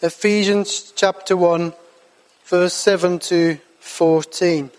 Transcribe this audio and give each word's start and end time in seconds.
Ephesians 0.00 0.92
chapter 0.94 1.36
1, 1.36 1.72
verse 2.44 2.74
7 2.74 3.18
to 3.18 3.58
14. 3.80 4.70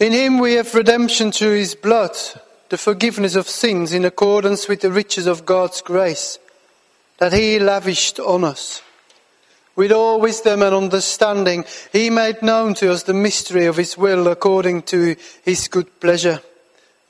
In 0.00 0.12
him 0.12 0.38
we 0.38 0.54
have 0.54 0.74
redemption 0.74 1.32
through 1.32 1.56
his 1.56 1.74
blood, 1.74 2.16
the 2.70 2.78
forgiveness 2.78 3.34
of 3.34 3.46
sins 3.46 3.92
in 3.92 4.06
accordance 4.06 4.68
with 4.68 4.80
the 4.80 4.90
riches 4.90 5.26
of 5.26 5.44
God's 5.44 5.82
grace 5.82 6.38
that 7.18 7.34
he 7.34 7.58
lavished 7.58 8.18
on 8.20 8.42
us. 8.42 8.80
With 9.76 9.92
all 9.92 10.18
wisdom 10.18 10.62
and 10.62 10.74
understanding, 10.74 11.66
he 11.92 12.08
made 12.08 12.40
known 12.40 12.72
to 12.76 12.90
us 12.90 13.02
the 13.02 13.12
mystery 13.12 13.66
of 13.66 13.76
his 13.76 13.98
will 13.98 14.28
according 14.28 14.82
to 14.84 15.14
his 15.44 15.68
good 15.68 16.00
pleasure 16.00 16.40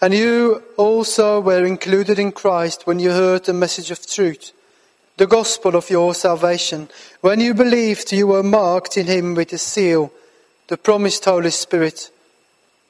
And 0.00 0.12
you 0.12 0.62
also 0.76 1.40
were 1.40 1.64
included 1.64 2.18
in 2.18 2.32
Christ 2.32 2.86
when 2.86 2.98
you 2.98 3.10
heard 3.10 3.44
the 3.44 3.54
message 3.54 3.90
of 3.90 4.06
truth, 4.06 4.52
the 5.16 5.26
gospel 5.26 5.74
of 5.74 5.88
your 5.88 6.14
salvation. 6.14 6.88
When 7.22 7.40
you 7.40 7.54
believed, 7.54 8.12
you 8.12 8.26
were 8.26 8.42
marked 8.42 8.98
in 8.98 9.06
him 9.06 9.34
with 9.34 9.52
a 9.54 9.58
seal, 9.58 10.12
the 10.68 10.76
promised 10.76 11.24
Holy 11.24 11.50
Spirit, 11.50 12.10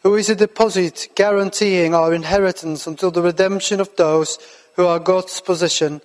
who 0.03 0.17
is 0.17 0.29
a 0.29 0.35
deposit 0.35 1.09
guaranteeing 1.15 1.95
our 1.95 2.13
inheritance 2.13 2.89
until 2.89 3.13
the 3.13 3.23
redemption 3.23 3.81
of 3.81 3.95
those 3.95 4.39
who 4.75 4.87
are 4.87 4.99
God's 4.99 5.41
possession 5.41 6.01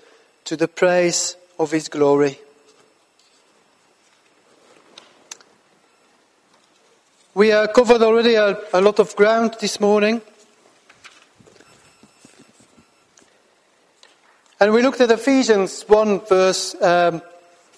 to 0.45 0.55
the 0.55 0.67
praise 0.67 1.35
of 1.57 1.71
his 1.71 1.89
glory. 1.89 2.39
We 7.33 7.47
have 7.47 7.73
covered 7.73 8.01
already 8.01 8.35
a, 8.35 8.57
a 8.73 8.81
lot 8.81 8.99
of 8.99 9.15
ground 9.15 9.55
this 9.59 9.79
morning. 9.79 10.21
And 14.61 14.73
we 14.73 14.83
looked 14.83 15.01
at 15.01 15.09
Ephesians 15.09 15.81
1, 15.87 16.19
verse, 16.27 16.79
um, 16.83 17.23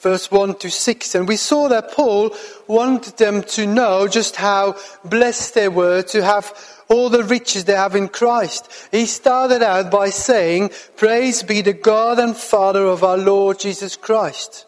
verse 0.02 0.30
1 0.30 0.56
to 0.56 0.70
6, 0.70 1.16
and 1.16 1.26
we 1.26 1.38
saw 1.38 1.70
that 1.70 1.94
Paul 1.94 2.36
wanted 2.68 3.16
them 3.16 3.42
to 3.56 3.66
know 3.66 4.10
just 4.10 4.36
how 4.36 4.76
blessed 5.06 5.54
they 5.54 5.70
were 5.70 6.02
to 6.02 6.22
have 6.22 6.54
all 6.90 7.10
the 7.10 7.24
riches 7.24 7.64
they 7.64 7.76
have 7.76 7.96
in 7.96 8.10
Christ. 8.10 8.70
He 8.92 9.06
started 9.06 9.64
out 9.64 9.92
by 9.92 10.10
saying, 10.10 10.72
Praise 10.98 11.42
be 11.42 11.62
the 11.62 11.72
God 11.72 12.20
and 12.20 12.36
Father 12.36 12.84
of 12.84 13.02
our 13.02 13.18
Lord 13.18 13.62
Jesus 13.62 13.96
Christ. 13.96 14.66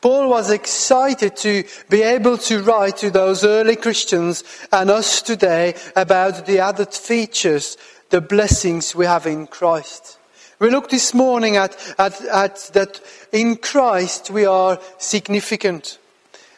Paul 0.00 0.30
was 0.30 0.50
excited 0.50 1.36
to 1.36 1.62
be 1.88 2.02
able 2.02 2.38
to 2.38 2.64
write 2.64 2.96
to 2.96 3.12
those 3.12 3.44
early 3.44 3.76
Christians 3.76 4.42
and 4.72 4.90
us 4.90 5.22
today 5.22 5.76
about 5.94 6.46
the 6.46 6.58
added 6.58 6.92
features, 6.92 7.76
the 8.10 8.20
blessings 8.20 8.92
we 8.92 9.06
have 9.06 9.24
in 9.24 9.46
Christ. 9.46 10.17
We 10.60 10.70
look 10.70 10.90
this 10.90 11.14
morning 11.14 11.56
at, 11.56 11.76
at, 11.98 12.20
at 12.24 12.70
that 12.72 13.00
in 13.30 13.56
Christ 13.56 14.30
we 14.30 14.44
are 14.44 14.80
significant, 14.98 15.98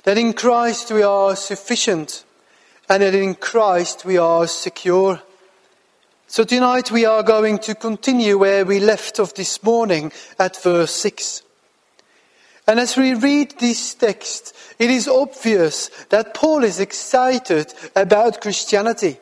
that 0.05 0.17
in 0.17 0.33
Christ 0.33 0.91
we 0.91 1.03
are 1.03 1.37
sufficient, 1.37 2.25
and 2.89 3.03
that 3.03 3.15
in 3.15 3.35
Christ 3.35 4.07
we 4.07 4.17
are 4.17 4.47
secure. 4.47 5.21
So 6.29 6.45
tonight 6.45 6.91
we 6.91 7.05
are 7.05 7.23
going 7.23 7.59
to 7.59 7.75
continue 7.75 8.39
where 8.39 8.65
we 8.65 8.81
left 8.81 9.21
off 9.21 9.35
this 9.35 9.63
morning 9.63 10.13
at 10.39 10.57
verse 10.63 10.95
6. 10.95 11.43
And 12.67 12.81
as 12.81 12.97
we 12.97 13.13
read 13.13 13.57
this 13.59 13.93
text, 13.95 14.57
it 14.79 14.89
is 14.89 15.09
obvious 15.09 15.89
that 16.09 16.33
Paul 16.33 16.65
is 16.65 16.81
excited 16.81 17.75
about 17.95 18.41
Christianity. 18.41 19.19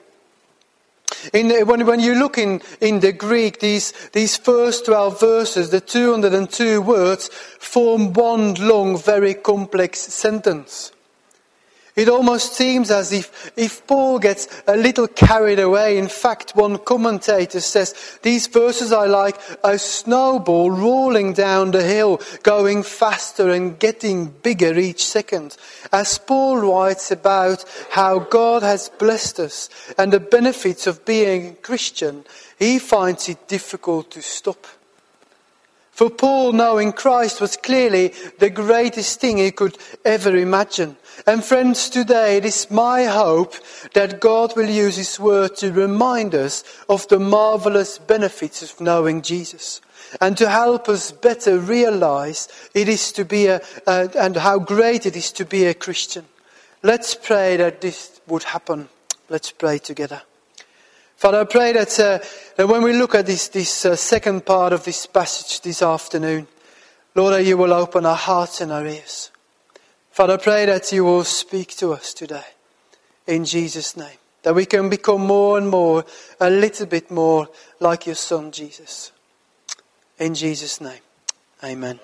In, 1.33 1.51
when, 1.67 1.87
when 1.87 2.01
you 2.01 2.15
look 2.15 2.39
in, 2.39 2.61
in 2.81 3.01
the 3.01 3.13
Greek, 3.13 3.61
these, 3.61 3.93
these 4.13 4.37
first 4.37 4.87
12 4.87 5.21
verses, 5.21 5.71
the 5.71 5.81
202 5.81 6.81
words, 6.81 7.29
form 7.59 8.13
one 8.13 8.55
long, 8.55 8.99
very 8.99 9.35
complex 9.35 10.01
sentence. 10.01 10.93
It 11.99 12.09
almost 12.09 12.53
seems 12.53 12.93
as 12.93 13.13
if, 13.13 13.51
if 13.57 13.85
Paul 13.85 14.21
gets 14.21 14.47
a 14.69 14.77
little 14.77 15.09
carried 15.09 15.59
away. 15.59 15.99
In 15.99 16.07
fact, 16.07 16.55
one 16.55 16.79
commentator 16.79 17.59
says 17.61 18.21
these 18.23 18.47
verses 18.47 18.93
are 18.93 19.09
like 19.09 19.37
a 19.65 19.81
snowball 19.81 20.71
rolling 20.71 21.33
down 21.33 21.73
the 21.73 21.83
hill, 21.83 22.21
going 22.45 22.85
faster 22.85 23.51
and 23.51 23.81
getting 23.81 24.27
bigger 24.29 24.79
each 24.79 25.05
second. 25.05 25.57
As 25.91 26.19
Paul 26.19 26.59
writes 26.59 27.11
about 27.11 27.65
how 27.91 28.21
God 28.21 28.63
has 28.63 28.91
blessed 28.91 29.41
us 29.41 29.69
and 29.99 30.13
the 30.13 30.21
benefits 30.21 30.87
of 30.87 31.05
being 31.05 31.57
Christian, 31.63 32.25
he 32.61 32.79
finds 32.79 33.29
it 33.29 33.49
difficult 33.49 34.13
to 34.13 34.23
stop. 34.23 34.69
For 35.99 36.11
Paul, 36.11 36.53
knowing 36.53 36.93
Christ 36.93 37.41
was 37.41 37.57
clearly 37.57 38.15
the 38.39 38.51
greatest 38.51 39.19
thing 39.19 39.39
he 39.39 39.51
could 39.51 39.77
ever 40.05 40.37
imagine. 40.37 40.97
And 41.27 41.43
friends, 41.43 41.91
today 41.91 42.37
it 42.37 42.45
is 42.45 42.71
my 42.71 43.07
hope 43.07 43.55
that 43.95 44.21
God 44.21 44.55
will 44.55 44.71
use 44.71 44.95
His 44.95 45.19
word 45.19 45.57
to 45.57 45.73
remind 45.73 46.37
us 46.37 46.63
of 46.89 47.09
the 47.09 47.19
marvelous 47.19 47.99
benefits 47.99 48.63
of 48.63 48.81
knowing 48.81 49.23
Jesus 49.23 49.81
and 50.21 50.37
to 50.37 50.49
help 50.49 50.89
us 50.89 51.11
better 51.11 51.59
realize 51.59 52.47
it 52.75 52.89
is 52.89 53.11
to 53.11 53.25
be 53.25 53.49
a, 53.49 53.61
and 53.89 54.37
how 54.37 54.61
great 54.61 55.05
it 55.05 55.17
is 55.17 55.33
to 55.33 55.45
be 55.45 55.65
a 55.65 55.75
Christian. 55.75 56.27
Let's 56.85 57.17
pray 57.17 57.57
that 57.57 57.81
this 57.81 58.21
would 58.29 58.45
happen. 58.45 58.89
Let's 59.29 59.51
pray 59.51 59.79
together. 59.79 60.23
Father, 61.19 61.41
I 61.41 61.45
pray 61.47 61.73
that, 61.73 61.99
uh, 61.99 62.21
that 62.55 62.69
when 62.69 62.81
we 62.81 62.93
look 62.93 63.17
at 63.17 63.27
this, 63.27 63.49
this 63.49 63.85
uh, 63.85 63.97
second 63.97 64.47
part 64.47 64.73
of 64.73 64.85
this 64.85 65.05
passage 65.05 65.61
this 65.63 65.83
afternoon, 65.83 66.47
Lord, 67.17 67.35
that 67.35 67.45
you 67.45 67.57
will 67.57 67.73
open 67.73 68.07
our 68.07 68.15
hearts 68.15 68.61
and 68.61 68.71
our 68.71 68.87
ears. 68.87 69.33
Father, 70.13 70.35
I 70.35 70.37
pray 70.37 70.67
that 70.67 70.93
you 70.93 71.05
will 71.05 71.25
speak 71.25 71.71
to 71.79 71.93
us 71.93 72.15
today 72.15 72.47
in 73.27 73.45
Jesus' 73.45 73.97
name. 73.97 74.17
That 74.45 74.55
we 74.55 74.65
can 74.65 74.89
become 74.89 75.27
more 75.27 75.59
and 75.59 75.69
more, 75.69 76.05
a 76.39 76.51
little 76.51 76.87
bit 76.87 77.11
more 77.11 77.49
like 77.81 78.07
your 78.07 78.15
Son, 78.15 78.53
Jesus. 78.53 79.11
In 80.21 80.37
Jesus' 80.37 80.81
name. 80.81 81.03
Amen. 81.65 81.99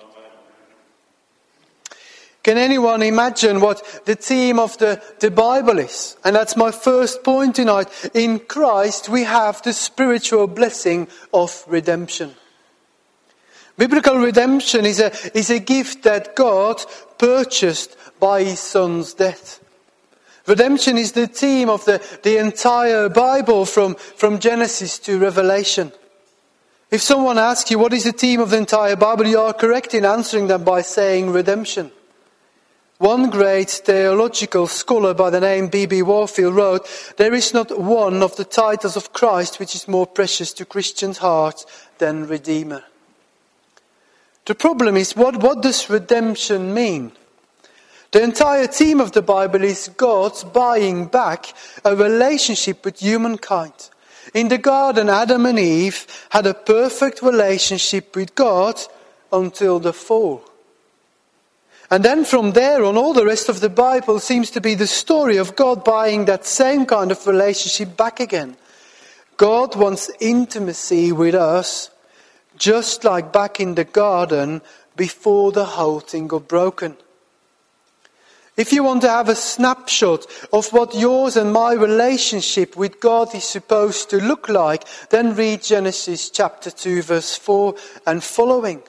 Can 2.45 2.59
anyone 2.59 3.01
imagine 3.01 3.59
what 3.59 4.03
the 4.05 4.13
theme 4.13 4.59
of 4.59 4.77
the, 4.77 5.01
the 5.19 5.31
Bible 5.31 5.79
is? 5.79 6.15
And 6.23 6.35
that's 6.35 6.55
my 6.55 6.69
first 6.69 7.23
point 7.23 7.55
tonight. 7.55 7.89
In 8.13 8.37
Christ, 8.37 9.09
we 9.09 9.23
have 9.23 9.63
the 9.63 9.73
spiritual 9.73 10.45
blessing 10.45 11.07
of 11.33 11.63
redemption. 11.67 12.35
Biblical 13.79 14.17
redemption 14.17 14.85
is 14.85 14.99
a, 14.99 15.11
is 15.35 15.49
a 15.49 15.57
gift 15.59 16.03
that 16.03 16.35
God 16.35 16.85
purchased 17.17 17.97
by 18.19 18.43
his 18.43 18.59
son's 18.59 19.15
death. 19.15 19.59
Redemption 20.45 20.99
is 20.99 21.13
the 21.13 21.25
theme 21.25 21.67
of 21.67 21.83
the, 21.85 21.99
the 22.21 22.37
entire 22.37 23.09
Bible 23.09 23.65
from, 23.65 23.95
from 23.95 24.37
Genesis 24.37 24.99
to 24.99 25.17
Revelation. 25.17 25.91
If 26.91 27.01
someone 27.01 27.39
asks 27.39 27.71
you 27.71 27.79
what 27.79 27.93
is 27.93 28.03
the 28.03 28.11
theme 28.11 28.39
of 28.39 28.51
the 28.51 28.57
entire 28.57 28.95
Bible, 28.95 29.25
you 29.25 29.39
are 29.39 29.51
correct 29.51 29.95
in 29.95 30.05
answering 30.05 30.45
them 30.45 30.63
by 30.63 30.83
saying 30.83 31.31
redemption. 31.31 31.91
One 32.97 33.29
great 33.29 33.69
theological 33.69 34.67
scholar 34.67 35.13
by 35.13 35.29
the 35.29 35.41
name 35.41 35.67
B.B. 35.67 36.01
Warfield 36.01 36.55
wrote, 36.55 36.87
There 37.17 37.33
is 37.33 37.53
not 37.53 37.77
one 37.77 38.23
of 38.23 38.37
the 38.37 38.45
titles 38.45 38.95
of 38.95 39.11
Christ 39.11 39.59
which 39.59 39.75
is 39.75 39.89
more 39.89 40.07
precious 40.07 40.53
to 40.53 40.65
Christians' 40.65 41.17
hearts 41.17 41.65
than 41.97 42.25
Redeemer. 42.25 42.85
The 44.45 44.55
problem 44.55 44.95
is, 44.95 45.13
what, 45.13 45.37
what 45.37 45.61
does 45.61 45.89
redemption 45.89 46.73
mean? 46.73 47.11
The 48.11 48.23
entire 48.23 48.67
theme 48.67 49.01
of 49.01 49.11
the 49.11 49.21
Bible 49.21 49.65
is 49.65 49.89
God's 49.97 50.45
buying 50.45 51.07
back 51.07 51.53
a 51.83 51.97
relationship 51.97 52.85
with 52.85 53.01
humankind. 53.01 53.89
In 54.33 54.47
the 54.47 54.57
garden, 54.57 55.09
Adam 55.09 55.45
and 55.47 55.59
Eve 55.59 56.07
had 56.29 56.47
a 56.47 56.53
perfect 56.53 57.21
relationship 57.21 58.15
with 58.15 58.35
God 58.35 58.79
until 59.33 59.79
the 59.79 59.91
fall. 59.91 60.45
And 61.91 62.03
then 62.03 62.25
from 62.25 62.51
there 62.51 62.83
on, 62.83 62.97
all 62.97 63.13
the 63.13 63.25
rest 63.25 63.49
of 63.49 63.59
the 63.59 63.69
Bible 63.69 64.19
seems 64.19 64.51
to 64.51 64.61
be 64.61 64.73
the 64.73 64.87
story 64.87 65.37
of 65.37 65.55
God 65.55 65.83
buying 65.83 66.25
that 66.25 66.45
same 66.45 66.85
kind 66.85 67.11
of 67.11 67.25
relationship 67.27 67.95
back 67.95 68.19
again. 68.19 68.57
God 69.37 69.75
wants 69.75 70.09
intimacy 70.19 71.11
with 71.11 71.35
us. 71.35 71.91
just 72.57 73.03
like 73.03 73.31
back 73.31 73.59
in 73.59 73.75
the 73.75 73.83
garden 73.83 74.61
before 74.95 75.51
the 75.51 75.65
whole 75.65 75.99
thing 75.99 76.27
got 76.27 76.47
broken. 76.47 76.97
If 78.57 78.71
you 78.71 78.83
want 78.83 79.01
to 79.01 79.09
have 79.09 79.27
a 79.27 79.35
snapshot 79.35 80.25
of 80.53 80.71
what 80.71 80.95
yours 80.95 81.35
and 81.35 81.51
my 81.51 81.73
relationship 81.73 82.77
with 82.77 83.01
God 83.01 83.35
is 83.35 83.43
supposed 83.43 84.09
to 84.11 84.17
look 84.17 84.47
like, 84.47 84.85
then 85.09 85.35
read 85.35 85.61
Genesis 85.61 86.29
chapter 86.29 86.71
2 86.71 87.01
verse 87.01 87.35
4 87.35 87.75
and 88.07 88.23
following. 88.23 88.81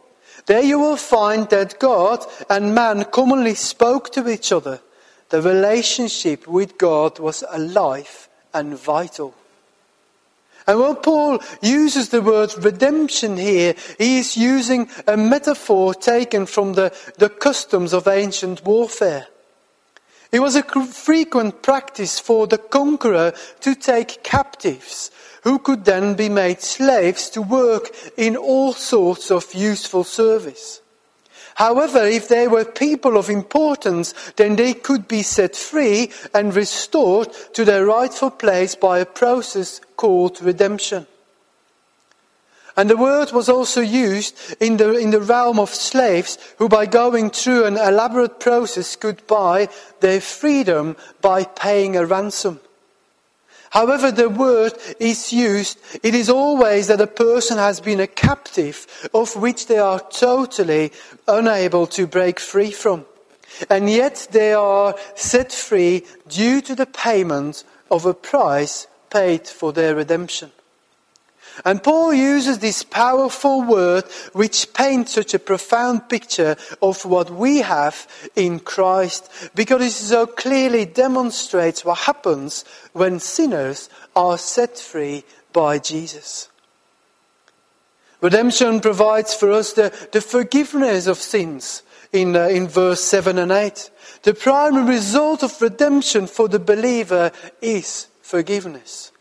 There 0.47 0.63
you 0.63 0.79
will 0.79 0.97
find 0.97 1.51
that 1.51 1.79
God 1.81 2.25
and 2.49 2.75
man 2.75 3.05
commonly 3.05 3.55
spoke 3.55 4.13
to 4.13 4.29
each 4.29 4.53
other. 4.53 4.81
The 5.29 5.43
relationship 5.43 6.47
with 6.47 6.79
God 6.79 7.19
was 7.19 7.43
alive 7.51 8.29
and 8.55 8.79
vital. 8.79 9.35
And 10.69 10.81
when 10.81 10.97
Paul 10.97 11.41
uses 11.63 12.09
the 12.09 12.23
word 12.23 12.53
redemption 12.59 13.37
here, 13.37 13.75
he 13.99 14.19
is 14.19 14.37
using 14.37 14.89
a 15.07 15.17
metaphor 15.17 15.95
taken 15.95 16.47
from 16.47 16.75
the, 16.75 16.95
the 17.19 17.29
customs 17.29 17.93
of 17.93 18.09
ancient 18.09 18.65
warfare. 18.65 19.27
It 20.33 20.41
was 20.41 20.57
a 20.57 20.63
frequent 20.63 21.63
practice 21.63 22.19
for 22.19 22.47
the 22.47 22.59
conqueror 22.59 23.33
to 23.61 23.75
take 23.75 24.25
captives 24.25 25.11
who 25.47 25.61
could 25.61 25.85
then 25.85 26.15
be 26.15 26.29
made 26.29 26.61
slaves 26.61 27.31
to 27.31 27.41
work 27.41 27.95
in 28.17 28.37
all 28.37 28.73
sorts 28.73 29.31
of 29.31 29.55
useful 29.55 30.03
service. 30.03 30.81
However, 31.55 32.05
if 32.05 32.27
they 32.27 32.49
were 32.49 32.65
people 32.65 33.17
of 33.17 33.31
importance, 33.31 34.13
then 34.35 34.57
they 34.57 34.75
could 34.75 35.07
be 35.07 35.23
set 35.23 35.55
free 35.55 36.11
and 36.35 36.53
restored 36.53 37.33
to 37.55 37.65
their 37.65 37.87
rightful 37.87 38.31
place 38.31 38.75
by 38.75 38.99
a 38.99 39.07
process 39.07 39.81
called 39.97 40.43
redemption. 40.43 41.07
And 42.77 42.91
the 42.91 42.97
word 42.97 43.31
was 43.31 43.49
also 43.49 43.81
used 43.81 44.37
in 44.59 44.79
the, 44.79 44.99
in 44.99 45.13
the 45.13 45.21
realm 45.21 45.61
of 45.61 45.73
slaves 45.73 46.39
who, 46.59 46.69
by 46.69 46.87
going 46.87 47.31
through 47.31 47.67
an 47.67 47.77
elaborate 47.77 48.41
process, 48.41 48.97
could 48.97 49.25
buy 49.29 49.69
their 50.01 50.21
freedom 50.21 50.97
by 51.21 51.45
paying 51.45 51.95
a 51.95 52.05
ransom. 52.05 52.59
However, 53.71 54.11
the 54.11 54.29
word 54.29 54.73
is 54.99 55.33
used, 55.33 55.79
it 56.03 56.15
is 56.15 56.29
always 56.29 56.87
that 56.87 57.01
a 57.01 57.07
person 57.07 57.59
has 57.59 57.81
been 57.81 58.01
a 58.01 58.07
captive 58.07 58.87
of 59.13 59.37
which 59.37 59.67
they 59.67 59.79
are 59.79 60.01
totally 60.01 60.93
unable 61.27 61.87
to 61.89 62.07
break 62.07 62.41
free 62.41 62.71
from. 62.71 63.05
And 63.71 63.89
yet 63.89 64.29
they 64.31 64.53
are 64.53 64.95
set 65.15 65.53
free 65.53 66.05
due 66.29 66.61
to 66.63 66.75
the 66.75 66.87
payment 66.87 67.65
of 67.91 68.05
a 68.07 68.15
price 68.15 68.87
paid 69.11 69.47
for 69.49 69.73
their 69.73 69.95
redemption. 69.95 70.53
And 71.65 71.83
Paul 71.83 72.13
uses 72.13 72.59
this 72.59 72.83
powerful 72.83 73.63
word 73.63 74.05
which 74.33 74.73
paints 74.75 75.13
such 75.13 75.35
a 75.35 75.39
profound 75.39 76.09
picture 76.09 76.57
of 76.83 77.05
what 77.05 77.31
we 77.31 77.59
have 77.59 78.07
in 78.35 78.61
Christ 78.61 79.31
because 79.55 79.83
it 79.83 79.93
so 79.93 80.27
clearly 80.27 80.85
demonstrates 80.85 81.85
what 81.85 81.99
happens 81.99 82.65
when 82.93 83.21
sinners 83.21 83.89
are 84.15 84.39
set 84.39 84.79
free 84.79 85.25
by 85.53 85.79
Jesus. 85.79 86.49
Redemption 88.21 88.81
provides 88.81 89.35
for 89.35 89.53
us 89.53 89.73
the, 89.73 89.93
the 90.13 90.21
forgiveness 90.21 91.07
of 91.07 91.19
sins 91.19 91.83
in, 92.13 92.35
uh, 92.35 92.49
in 92.49 92.67
verse 92.67 93.03
7 93.03 93.39
and 93.39 93.53
8. 93.53 93.91
The 94.23 94.35
primary 94.35 94.97
result 94.97 95.43
of 95.43 95.61
redemption 95.61 96.27
for 96.27 96.49
the 96.49 96.59
believer 96.59 97.31
is 97.61 98.09
forgiveness. 98.23 99.13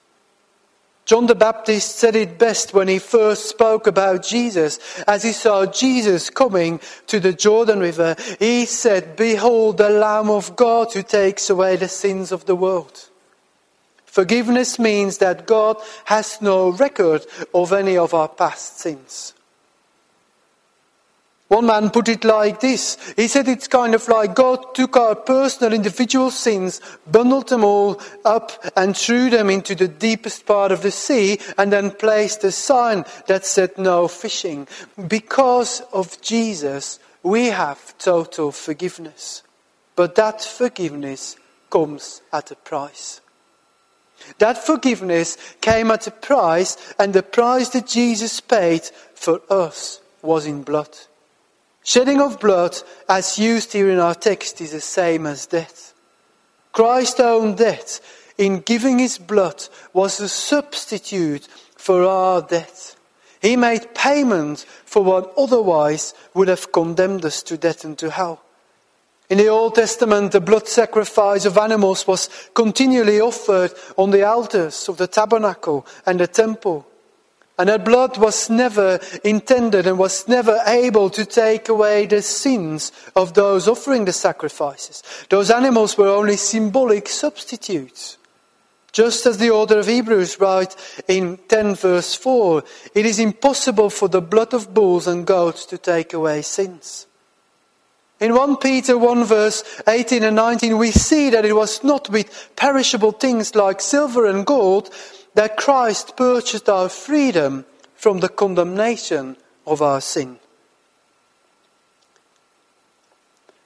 John 1.05 1.27
the 1.27 1.35
Baptist 1.35 1.97
said 1.97 2.15
it 2.15 2.39
best 2.39 2.73
when 2.73 2.87
he 2.87 2.97
first 2.97 3.47
spoke 3.47 3.85
about 3.85 4.23
Jesus. 4.23 4.79
As 5.07 5.21
he 5.21 5.33
saw 5.33 5.67
Jesus 5.67 6.31
coming 6.31 6.79
to 7.05 7.19
the 7.19 7.31
Jordan 7.31 7.79
River, 7.79 8.15
he 8.39 8.65
said, 8.65 9.15
Behold 9.15 9.77
the 9.77 9.89
Lamb 9.89 10.31
of 10.31 10.55
God 10.55 10.91
who 10.91 11.03
takes 11.03 11.47
away 11.47 11.75
the 11.75 11.87
sins 11.87 12.31
of 12.31 12.45
the 12.45 12.55
world. 12.55 13.09
Forgiveness 14.05 14.79
means 14.79 15.19
that 15.19 15.45
God 15.45 15.77
has 16.05 16.41
no 16.41 16.69
record 16.69 17.25
of 17.53 17.71
any 17.71 17.97
of 17.97 18.15
our 18.15 18.29
past 18.29 18.79
sins. 18.79 19.33
One 21.55 21.67
man 21.67 21.89
put 21.89 22.09
it 22.09 22.25
like 22.25 22.59
this. 22.59 22.97
He 23.15 23.29
said 23.29 23.47
it's 23.47 23.69
kind 23.69 23.95
of 23.95 24.05
like 24.09 24.35
God 24.35 24.75
took 24.75 24.97
our 24.97 25.15
personal 25.15 25.71
individual 25.71 26.29
sins, 26.29 26.81
bundled 27.09 27.47
them 27.47 27.63
all 27.63 28.01
up 28.25 28.51
and 28.75 28.93
threw 28.93 29.29
them 29.29 29.49
into 29.49 29.73
the 29.73 29.87
deepest 29.87 30.45
part 30.45 30.73
of 30.73 30.81
the 30.81 30.91
sea 30.91 31.39
and 31.57 31.71
then 31.71 31.91
placed 31.91 32.43
a 32.43 32.51
sign 32.51 33.05
that 33.27 33.45
said 33.45 33.77
no 33.77 34.09
fishing. 34.09 34.67
Because 35.07 35.79
of 35.93 36.19
Jesus, 36.19 36.99
we 37.23 37.45
have 37.45 37.97
total 37.99 38.51
forgiveness. 38.51 39.41
But 39.95 40.15
that 40.15 40.41
forgiveness 40.41 41.37
comes 41.69 42.21
at 42.33 42.51
a 42.51 42.57
price. 42.57 43.21
That 44.39 44.57
forgiveness 44.57 45.37
came 45.61 45.89
at 45.89 46.05
a 46.05 46.11
price 46.11 46.75
and 46.99 47.13
the 47.13 47.23
price 47.23 47.69
that 47.69 47.87
Jesus 47.87 48.41
paid 48.41 48.81
for 49.13 49.41
us 49.49 50.01
was 50.21 50.45
in 50.45 50.61
blood. 50.63 50.89
Shedding 51.85 52.19
of 52.19 52.39
blood, 52.39 52.75
as 53.07 53.37
used 53.37 53.71
here 53.73 53.91
in 53.91 53.99
our 53.99 54.15
text, 54.15 54.59
is 54.59 54.71
the 54.71 54.81
same 54.81 55.27
as 55.27 55.45
death. 55.45 55.93
Christ's 56.71 57.19
own 57.19 57.53
death, 57.53 58.01
in 58.39 58.61
giving 58.61 58.97
his 58.97 59.19
blood, 59.19 59.63
was 59.93 60.19
a 60.19 60.27
substitute 60.27 61.47
for 61.77 62.03
our 62.03 62.41
death. 62.41 62.97
He 63.39 63.55
made 63.55 63.93
payment 63.93 64.65
for 64.85 65.03
what 65.03 65.31
otherwise 65.37 66.15
would 66.33 66.47
have 66.47 66.71
condemned 66.71 67.23
us 67.23 67.43
to 67.43 67.55
death 67.55 67.85
and 67.85 67.95
to 67.99 68.09
hell. 68.09 68.41
In 69.29 69.37
the 69.37 69.49
Old 69.49 69.75
Testament, 69.75 70.31
the 70.31 70.41
blood 70.41 70.67
sacrifice 70.67 71.45
of 71.45 71.55
animals 71.55 72.07
was 72.07 72.31
continually 72.55 73.21
offered 73.21 73.71
on 73.95 74.09
the 74.09 74.23
altars 74.23 74.89
of 74.89 74.97
the 74.97 75.07
tabernacle 75.07 75.85
and 76.07 76.19
the 76.19 76.27
temple. 76.27 76.87
And 77.57 77.69
that 77.69 77.85
blood 77.85 78.17
was 78.17 78.49
never 78.49 78.99
intended 79.23 79.87
and 79.87 79.97
was 79.97 80.27
never 80.27 80.59
able 80.65 81.09
to 81.11 81.25
take 81.25 81.69
away 81.69 82.05
the 82.05 82.21
sins 82.21 82.91
of 83.15 83.33
those 83.33 83.67
offering 83.67 84.05
the 84.05 84.13
sacrifices. 84.13 85.03
Those 85.29 85.49
animals 85.49 85.97
were 85.97 86.09
only 86.09 86.35
symbolic 86.35 87.07
substitutes. 87.07 88.17
Just 88.91 89.25
as 89.25 89.37
the 89.37 89.51
author 89.51 89.79
of 89.79 89.87
Hebrews 89.87 90.39
writes 90.39 91.01
in 91.07 91.37
10 91.49 91.75
verse 91.75 92.13
4, 92.15 92.63
it 92.93 93.05
is 93.05 93.19
impossible 93.19 93.89
for 93.89 94.07
the 94.07 94.21
blood 94.21 94.53
of 94.53 94.73
bulls 94.73 95.07
and 95.07 95.25
goats 95.25 95.65
to 95.65 95.77
take 95.77 96.13
away 96.13 96.41
sins. 96.41 97.07
In 98.21 98.33
1 98.33 98.57
Peter 98.57 98.97
1 98.97 99.25
verse 99.25 99.81
18 99.87 100.23
and 100.23 100.37
19, 100.37 100.77
we 100.77 100.91
see 100.91 101.29
that 101.29 101.43
it 101.43 101.53
was 101.53 101.83
not 101.83 102.09
with 102.09 102.49
perishable 102.55 103.11
things 103.11 103.53
like 103.53 103.81
silver 103.81 104.25
and 104.25 104.45
gold 104.45 104.89
that 105.35 105.57
Christ 105.57 106.17
purchased 106.17 106.67
our 106.67 106.89
freedom 106.89 107.65
from 107.95 108.19
the 108.19 108.29
condemnation 108.29 109.37
of 109.67 109.81
our 109.81 110.01
sin. 110.01 110.39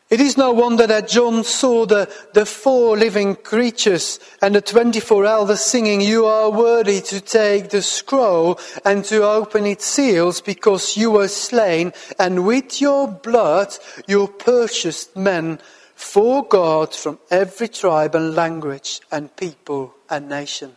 It 0.10 0.20
is 0.20 0.38
no 0.38 0.52
wonder 0.52 0.88
that 0.88 1.08
John 1.08 1.44
saw 1.44 1.86
the, 1.86 2.12
the 2.34 2.48
four 2.48 2.98
living 2.98 3.36
creatures 3.36 4.20
and 4.42 4.56
the 4.56 4.62
24 4.62 5.24
elders 5.24 5.60
singing, 5.60 6.02
You 6.02 6.26
are 6.26 6.50
worthy 6.50 7.00
to 7.02 7.22
take 7.22 7.70
the 7.70 7.84
scroll 7.84 8.60
and 8.84 9.06
to 9.06 9.24
open 9.24 9.68
its 9.68 9.86
seals 9.86 10.42
because 10.42 10.98
you 10.98 11.12
were 11.12 11.28
slain 11.28 11.94
and 12.18 12.48
with 12.48 12.82
your 12.82 13.08
blood 13.08 13.78
you 14.08 14.26
purchased 14.26 15.16
men 15.16 15.60
for 15.94 16.44
God 16.44 16.96
from 16.96 17.20
every 17.30 17.68
tribe 17.68 18.16
and 18.16 18.34
language 18.34 19.02
and 19.12 19.36
people 19.36 19.94
and 20.10 20.28
nation. 20.28 20.76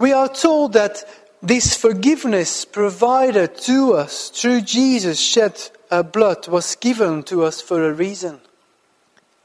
We 0.00 0.14
are 0.14 0.28
told 0.28 0.72
that 0.72 1.04
this 1.42 1.76
forgiveness 1.76 2.64
provided 2.64 3.54
to 3.58 3.92
us 3.92 4.30
through 4.30 4.62
Jesus' 4.62 5.20
shed 5.20 5.60
uh, 5.90 6.02
blood 6.02 6.48
was 6.48 6.74
given 6.74 7.22
to 7.24 7.44
us 7.44 7.60
for 7.60 7.86
a 7.86 7.92
reason. 7.92 8.40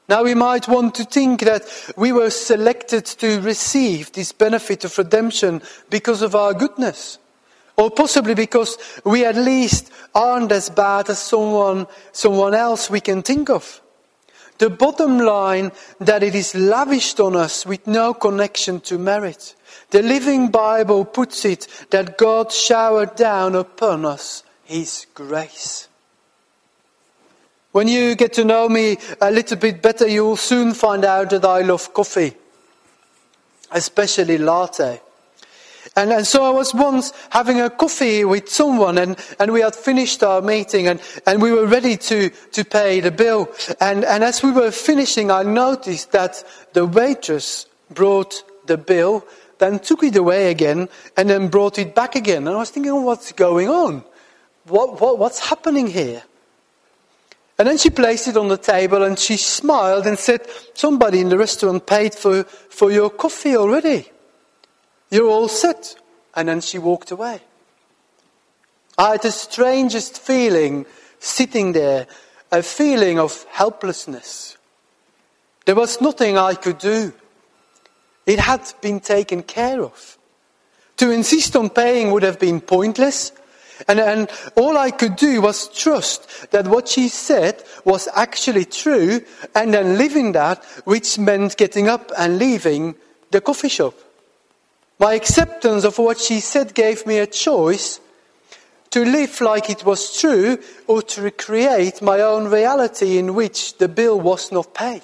Now 0.08 0.24
we 0.24 0.34
might 0.34 0.70
want 0.70 0.96
to 0.96 1.04
think 1.04 1.42
that 1.42 1.64
we 1.98 2.14
were 2.14 2.30
selected 2.30 3.06
to 3.06 3.42
receive 3.42 4.14
this 4.14 4.32
benefit 4.32 4.86
of 4.86 4.98
redemption 4.98 5.62
because 5.90 6.22
of 6.22 6.36
our 6.36 6.54
goodness. 6.54 7.18
Or 7.76 7.92
possibly 7.92 8.34
because 8.34 8.78
we 9.04 9.26
at 9.26 9.36
least 9.36 9.92
aren't 10.14 10.54
as 10.54 10.70
bad 10.70 11.10
as 11.10 11.20
someone, 11.20 11.86
someone 12.14 12.54
else 12.54 12.90
we 12.90 13.02
can 13.02 13.24
think 13.24 13.50
of. 13.50 13.82
The 14.58 14.70
bottom 14.70 15.20
line 15.20 15.72
that 16.00 16.24
it 16.24 16.34
is 16.34 16.56
lavished 16.56 17.20
on 17.20 17.36
us 17.36 17.66
with 17.66 17.88
no 17.88 18.14
connection 18.14 18.80
to 18.82 18.98
merit. 18.98 19.56
The 19.90 20.02
Living 20.02 20.50
Bible 20.50 21.04
puts 21.06 21.44
it 21.44 21.68
that 21.90 22.18
God 22.18 22.52
showered 22.52 23.16
down 23.16 23.56
upon 23.56 24.06
us 24.06 24.44
His 24.64 25.08
grace. 25.14 25.90
When 27.72 27.90
you 27.90 28.16
get 28.16 28.32
to 28.34 28.46
know 28.46 28.70
me 28.70 28.98
a 29.20 29.30
little 29.30 29.58
bit 29.58 29.82
better, 29.82 30.08
you 30.08 30.24
will 30.24 30.38
soon 30.38 30.74
find 30.74 31.04
out 31.04 31.32
that 31.32 31.44
I 31.44 31.60
love 31.60 31.94
coffee, 31.94 32.34
especially 33.70 34.38
latte. 34.38 35.02
And, 35.98 36.12
and 36.12 36.28
so 36.28 36.44
I 36.44 36.50
was 36.50 36.74
once 36.74 37.14
having 37.30 37.62
a 37.62 37.70
coffee 37.70 38.26
with 38.26 38.50
someone 38.50 38.98
and, 38.98 39.18
and 39.40 39.54
we 39.54 39.62
had 39.62 39.76
finished 39.76 40.24
our 40.24 40.42
meeting 40.42 40.88
and, 40.88 41.02
and 41.26 41.42
we 41.42 41.54
were 41.54 41.66
ready 41.66 41.96
to, 41.96 42.30
to 42.30 42.66
pay 42.66 43.00
the 43.00 43.12
bill. 43.12 43.50
And, 43.80 44.04
and 44.04 44.22
as 44.22 44.44
we 44.44 44.52
were 44.52 44.72
finishing, 44.72 45.32
I 45.32 45.44
noticed 45.44 46.12
that 46.12 46.44
the 46.74 46.86
waitress 46.86 47.66
brought 47.90 48.44
the 48.68 48.78
bill, 48.78 49.26
then 49.60 49.80
took 49.80 50.04
it 50.04 50.18
away 50.18 50.52
again 50.52 50.90
and 51.16 51.30
then 51.30 51.48
brought 51.48 51.80
it 51.80 51.96
back 51.96 52.16
again. 52.16 52.46
And 52.46 52.58
I 52.58 52.60
was 52.60 52.72
thinking, 52.72 52.92
oh, 52.92 53.02
what's 53.02 53.32
going 53.32 53.70
on? 53.70 54.04
What, 54.66 55.00
what, 55.00 55.18
what's 55.18 55.40
happening 55.40 55.88
here? 55.88 56.24
And 57.58 57.70
then 57.70 57.78
she 57.78 57.90
placed 57.90 58.28
it 58.28 58.36
on 58.36 58.50
the 58.50 58.58
table 58.58 59.04
and 59.04 59.18
she 59.18 59.38
smiled 59.38 60.08
and 60.08 60.20
said, 60.20 60.42
somebody 60.74 61.22
in 61.22 61.30
the 61.30 61.38
restaurant 61.38 61.88
paid 61.88 62.14
for, 62.14 62.44
for 62.44 62.92
your 62.92 63.10
coffee 63.10 63.56
already. 63.56 64.12
You're 65.16 65.30
all 65.30 65.48
set. 65.48 65.96
And 66.36 66.50
then 66.50 66.60
she 66.60 66.78
walked 66.78 67.10
away. 67.10 67.40
I 68.98 69.12
had 69.12 69.22
the 69.22 69.32
strangest 69.32 70.20
feeling 70.20 70.86
sitting 71.20 71.72
there, 71.72 72.08
a 72.52 72.62
feeling 72.62 73.18
of 73.18 73.46
helplessness. 73.50 74.58
There 75.64 75.76
was 75.76 76.02
nothing 76.02 76.38
I 76.38 76.56
could 76.56 76.80
do. 76.80 77.14
It 78.26 78.40
had 78.40 78.62
been 78.82 79.00
taken 79.00 79.44
care 79.44 79.82
of. 79.82 80.18
To 80.98 81.12
insist 81.12 81.56
on 81.56 81.70
paying 81.70 82.12
would 82.12 82.24
have 82.24 82.40
been 82.40 82.60
pointless. 82.60 83.32
And, 83.88 84.02
and 84.02 84.30
all 84.58 84.78
I 84.78 84.92
could 84.92 85.16
do 85.16 85.40
was 85.40 85.70
trust 85.70 86.52
that 86.52 86.68
what 86.68 86.90
she 86.90 87.08
said 87.08 87.64
was 87.86 88.10
actually 88.14 88.66
true 88.66 89.22
and 89.56 89.74
then 89.74 89.98
living 89.98 90.34
that, 90.34 90.62
which 90.84 91.18
meant 91.18 91.56
getting 91.56 91.88
up 91.88 92.12
and 92.18 92.38
leaving 92.38 92.96
the 93.32 93.40
coffee 93.40 93.70
shop. 93.70 93.94
My 95.00 95.14
acceptance 95.14 95.84
of 95.84 95.98
what 95.98 96.20
she 96.20 96.40
said 96.40 96.74
gave 96.74 97.06
me 97.06 97.18
a 97.20 97.28
choice 97.28 98.00
to 98.92 99.04
live 99.04 99.42
like 99.42 99.70
it 99.70 99.84
was 99.84 100.18
true 100.20 100.58
or 100.88 101.02
to 101.02 101.22
recreate 101.22 102.02
my 102.02 102.22
own 102.22 102.48
reality 102.48 103.18
in 103.18 103.36
which 103.36 103.78
the 103.78 103.90
bill 103.90 104.20
was 104.20 104.54
not 104.54 104.74
paid. 104.74 105.04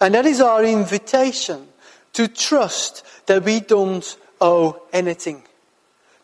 And 0.00 0.14
that 0.14 0.26
is 0.26 0.40
our 0.40 0.62
invitation 0.64 1.66
to 2.12 2.28
trust 2.28 3.06
that 3.26 3.42
we 3.44 3.60
don't 3.60 4.18
owe 4.40 4.82
anything. 4.92 5.44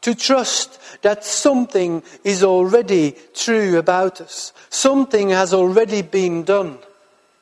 To 0.02 0.14
trust 0.14 0.78
that 1.02 1.24
something 1.24 2.02
is 2.24 2.44
already 2.44 3.16
true 3.34 3.78
about 3.78 4.20
us. 4.20 4.52
Something 4.68 5.30
has 5.30 5.54
already 5.54 6.02
been 6.02 6.44
done. 6.44 6.78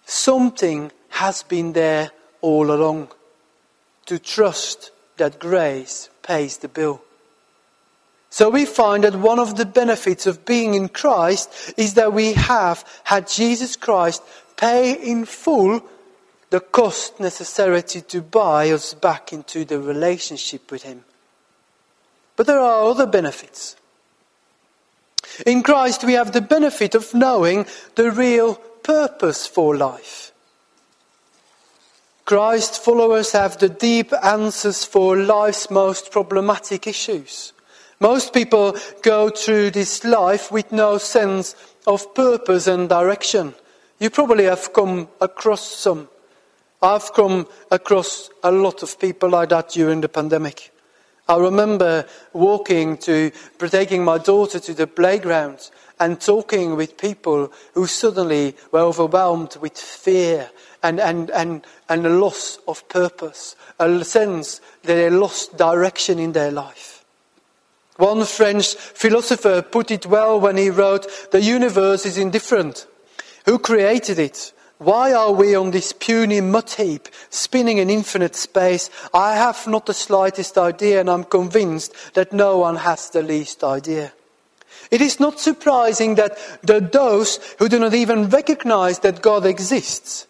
Something 0.04 0.92
has 1.08 1.42
been 1.42 1.72
there 1.72 2.12
all 2.40 2.70
along 2.70 3.08
to 4.06 4.18
trust 4.18 4.90
that 5.16 5.38
grace 5.38 6.08
pays 6.22 6.58
the 6.58 6.68
bill. 6.68 7.02
So 8.30 8.50
we 8.50 8.66
find 8.66 9.04
that 9.04 9.16
one 9.16 9.38
of 9.38 9.56
the 9.56 9.64
benefits 9.64 10.26
of 10.26 10.44
being 10.44 10.74
in 10.74 10.88
Christ 10.88 11.74
is 11.76 11.94
that 11.94 12.12
we 12.12 12.34
have 12.34 12.84
had 13.04 13.28
Jesus 13.28 13.76
Christ 13.76 14.22
pay 14.56 14.92
in 14.92 15.24
full 15.24 15.82
the 16.50 16.60
cost 16.60 17.18
necessary 17.18 17.82
to 17.82 18.22
buy 18.22 18.70
us 18.70 18.94
back 18.94 19.32
into 19.32 19.64
the 19.64 19.80
relationship 19.80 20.70
with 20.70 20.82
Him. 20.82 21.04
But 22.36 22.46
there 22.46 22.60
are 22.60 22.84
other 22.84 23.06
benefits. 23.06 23.76
In 25.44 25.62
Christ, 25.62 26.04
we 26.04 26.12
have 26.12 26.32
the 26.32 26.40
benefit 26.40 26.94
of 26.94 27.12
knowing 27.14 27.66
the 27.94 28.10
real 28.10 28.54
purpose 28.54 29.46
for 29.46 29.76
life. 29.76 30.25
Christ 32.26 32.82
followers 32.84 33.30
have 33.30 33.56
the 33.58 33.68
deep 33.68 34.12
answers 34.12 34.84
for 34.84 35.16
life's 35.16 35.70
most 35.70 36.10
problematic 36.10 36.88
issues. 36.88 37.52
Most 38.00 38.34
people 38.34 38.76
go 39.02 39.30
through 39.30 39.70
this 39.70 40.02
life 40.02 40.50
with 40.50 40.72
no 40.72 40.98
sense 40.98 41.54
of 41.86 42.12
purpose 42.16 42.66
and 42.66 42.88
direction. 42.88 43.54
You 44.00 44.10
probably 44.10 44.46
have 44.46 44.72
come 44.72 45.06
across 45.20 45.62
some. 45.62 46.08
I've 46.82 47.12
come 47.12 47.46
across 47.70 48.28
a 48.42 48.50
lot 48.50 48.82
of 48.82 48.98
people 48.98 49.28
like 49.30 49.50
that 49.50 49.68
during 49.68 50.00
the 50.00 50.08
pandemic. 50.08 50.72
I 51.28 51.36
remember 51.36 52.06
walking 52.32 52.96
to, 52.98 53.30
taking 53.68 54.02
my 54.04 54.18
daughter 54.18 54.58
to 54.58 54.74
the 54.74 54.88
playground 54.88 55.70
and 56.00 56.20
talking 56.20 56.74
with 56.74 56.98
people 56.98 57.52
who 57.74 57.86
suddenly 57.86 58.56
were 58.72 58.80
overwhelmed 58.80 59.56
with 59.60 59.78
fear 59.78 60.50
and, 60.86 61.00
and, 61.00 61.30
and, 61.30 61.66
and 61.88 62.06
a 62.06 62.10
loss 62.10 62.58
of 62.68 62.88
purpose, 62.88 63.56
a 63.80 64.04
sense 64.04 64.60
that 64.82 64.94
they 64.94 65.10
lost 65.10 65.56
direction 65.56 66.18
in 66.18 66.32
their 66.32 66.52
life. 66.52 67.04
One 67.96 68.24
French 68.24 68.74
philosopher 68.74 69.62
put 69.62 69.90
it 69.90 70.06
well 70.06 70.38
when 70.38 70.56
he 70.56 70.70
wrote, 70.70 71.06
The 71.32 71.40
universe 71.40 72.06
is 72.06 72.18
indifferent. 72.18 72.86
Who 73.46 73.58
created 73.58 74.18
it? 74.18 74.52
Why 74.78 75.12
are 75.12 75.32
we 75.32 75.54
on 75.54 75.70
this 75.70 75.92
puny 75.92 76.40
mud 76.42 76.70
heap, 76.70 77.08
spinning 77.30 77.78
in 77.78 77.88
infinite 77.88 78.36
space? 78.36 78.90
I 79.14 79.34
have 79.34 79.66
not 79.66 79.86
the 79.86 79.94
slightest 79.94 80.58
idea, 80.58 81.00
and 81.00 81.08
I'm 81.10 81.24
convinced 81.24 81.94
that 82.14 82.32
no 82.32 82.58
one 82.58 82.76
has 82.76 83.10
the 83.10 83.22
least 83.22 83.64
idea. 83.64 84.12
It 84.90 85.00
is 85.00 85.18
not 85.18 85.40
surprising 85.40 86.14
that 86.16 86.38
the, 86.62 86.78
those 86.80 87.40
who 87.58 87.68
do 87.68 87.78
not 87.80 87.94
even 87.94 88.28
recognize 88.28 89.00
that 89.00 89.22
God 89.22 89.46
exists 89.46 90.26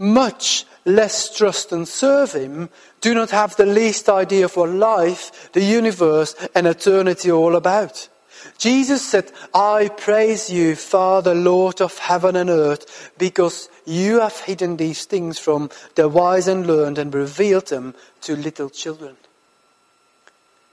much 0.00 0.64
less 0.84 1.36
trust 1.36 1.70
and 1.70 1.86
serve 1.86 2.32
Him, 2.32 2.70
do 3.00 3.14
not 3.14 3.30
have 3.30 3.54
the 3.54 3.66
least 3.66 4.08
idea 4.08 4.46
of 4.46 4.56
what 4.56 4.70
life, 4.70 5.50
the 5.52 5.62
universe, 5.62 6.34
and 6.54 6.66
eternity 6.66 7.30
are 7.30 7.34
all 7.34 7.54
about. 7.54 8.08
Jesus 8.56 9.06
said, 9.06 9.30
I 9.54 9.88
praise 9.88 10.50
you, 10.50 10.74
Father, 10.74 11.34
Lord 11.34 11.80
of 11.80 11.98
heaven 11.98 12.36
and 12.36 12.48
earth, 12.48 13.12
because 13.18 13.68
you 13.84 14.20
have 14.20 14.40
hidden 14.40 14.76
these 14.76 15.04
things 15.04 15.38
from 15.38 15.70
the 15.94 16.08
wise 16.08 16.48
and 16.48 16.66
learned 16.66 16.98
and 16.98 17.14
revealed 17.14 17.68
them 17.68 17.94
to 18.22 18.36
little 18.36 18.70
children. 18.70 19.16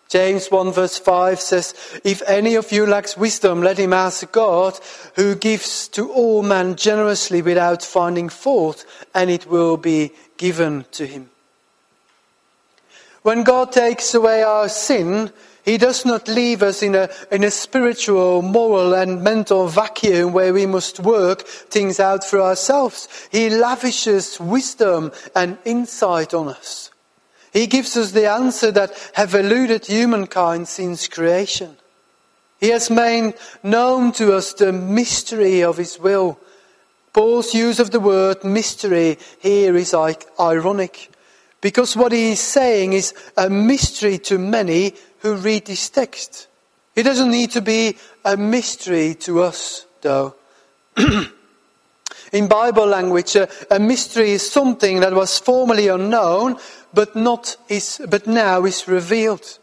James 0.09 0.47
1 0.49 0.71
verse 0.71 0.97
5 0.97 1.39
says, 1.39 1.73
If 2.03 2.21
any 2.27 2.55
of 2.55 2.71
you 2.71 2.85
lacks 2.85 3.17
wisdom, 3.17 3.61
let 3.61 3.77
him 3.77 3.91
ask 3.91 4.31
God, 4.31 4.79
who 5.15 5.35
gives 5.35 5.87
to 5.89 6.11
all 6.11 6.43
men 6.43 6.75
generously 6.75 7.41
without 7.41 7.83
finding 7.83 8.29
fault, 8.29 8.85
and 9.13 9.29
it 9.29 9.47
will 9.47 9.75
be 9.75 10.13
given 10.37 10.85
to 10.91 11.05
him. 11.05 11.29
When 13.23 13.43
God 13.43 13.73
takes 13.73 14.13
away 14.13 14.43
our 14.43 14.69
sin, 14.69 15.33
he 15.65 15.77
does 15.77 16.05
not 16.05 16.29
leave 16.29 16.63
us 16.63 16.81
in 16.81 16.95
a, 16.95 17.09
in 17.29 17.43
a 17.43 17.51
spiritual, 17.51 18.41
moral, 18.41 18.93
and 18.93 19.21
mental 19.21 19.67
vacuum 19.67 20.31
where 20.31 20.53
we 20.53 20.65
must 20.65 21.01
work 21.01 21.45
things 21.45 21.99
out 21.99 22.23
for 22.23 22.41
ourselves. 22.41 23.27
He 23.29 23.49
lavishes 23.49 24.39
wisdom 24.39 25.11
and 25.35 25.57
insight 25.65 26.33
on 26.33 26.47
us. 26.47 26.91
He 27.57 27.65
gives 27.65 27.97
us 27.97 28.11
the 28.11 28.29
answer 28.29 28.69
that 28.69 28.93
have 29.15 29.33
eluded 29.33 29.87
humankind 29.87 30.67
since 30.67 31.07
creation. 31.07 31.75
He 32.59 32.69
has 32.69 32.91
made 32.91 33.33
known 33.63 34.11
to 34.11 34.35
us 34.35 34.53
the 34.53 34.71
mystery 34.71 35.63
of 35.63 35.77
his 35.77 35.97
will. 35.99 36.37
Paul's 37.13 37.55
use 37.55 37.79
of 37.79 37.89
the 37.89 37.99
word 37.99 38.43
mystery 38.43 39.17
here 39.39 39.75
is 39.75 39.95
ironic 39.95 41.09
because 41.59 41.97
what 41.97 42.11
he 42.11 42.33
is 42.33 42.41
saying 42.41 42.93
is 42.93 43.15
a 43.35 43.49
mystery 43.49 44.19
to 44.19 44.37
many 44.37 44.93
who 45.21 45.33
read 45.33 45.65
this 45.65 45.89
text. 45.89 46.47
It 46.95 47.03
doesn't 47.03 47.31
need 47.31 47.49
to 47.53 47.61
be 47.61 47.97
a 48.23 48.37
mystery 48.37 49.15
to 49.21 49.41
us, 49.41 49.87
though. 50.01 50.35
In 52.31 52.47
Bible 52.47 52.85
language, 52.85 53.35
a, 53.35 53.47
a, 53.71 53.79
mystery 53.79 54.31
is 54.31 54.49
something 54.49 54.99
that 54.99 55.13
was 55.13 55.39
formerly 55.39 55.87
unknown, 55.87 56.57
but 56.93 57.15
not 57.15 57.55
is, 57.69 58.01
but 58.09 58.27
now 58.27 58.65
is 58.65 58.87
revealed. 58.87 59.59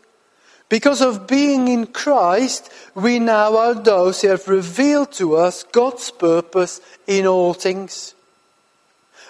Because 0.68 1.02
of 1.02 1.26
being 1.26 1.68
in 1.68 1.86
Christ, 1.86 2.72
we 2.94 3.18
now 3.18 3.56
are 3.56 3.74
those 3.74 4.22
who 4.22 4.28
have 4.28 4.48
revealed 4.48 5.12
to 5.12 5.36
us 5.36 5.62
God's 5.62 6.10
purpose 6.10 6.80
in 7.06 7.26
all 7.26 7.52
things. 7.52 8.14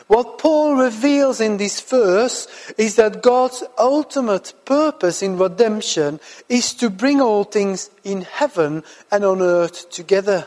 What 0.06 0.38
Paul 0.38 0.76
reveals 0.76 1.40
in 1.40 1.56
this 1.56 1.80
verse 1.80 2.46
is 2.78 2.96
that 2.96 3.22
God's 3.22 3.64
ultimate 3.78 4.52
purpose 4.64 5.22
in 5.22 5.38
redemption 5.38 6.20
is 6.48 6.74
to 6.74 6.90
bring 6.90 7.20
all 7.20 7.44
things 7.44 7.90
in 8.04 8.22
heaven 8.22 8.84
and 9.10 9.24
on 9.24 9.40
earth 9.40 9.90
together 9.90 10.46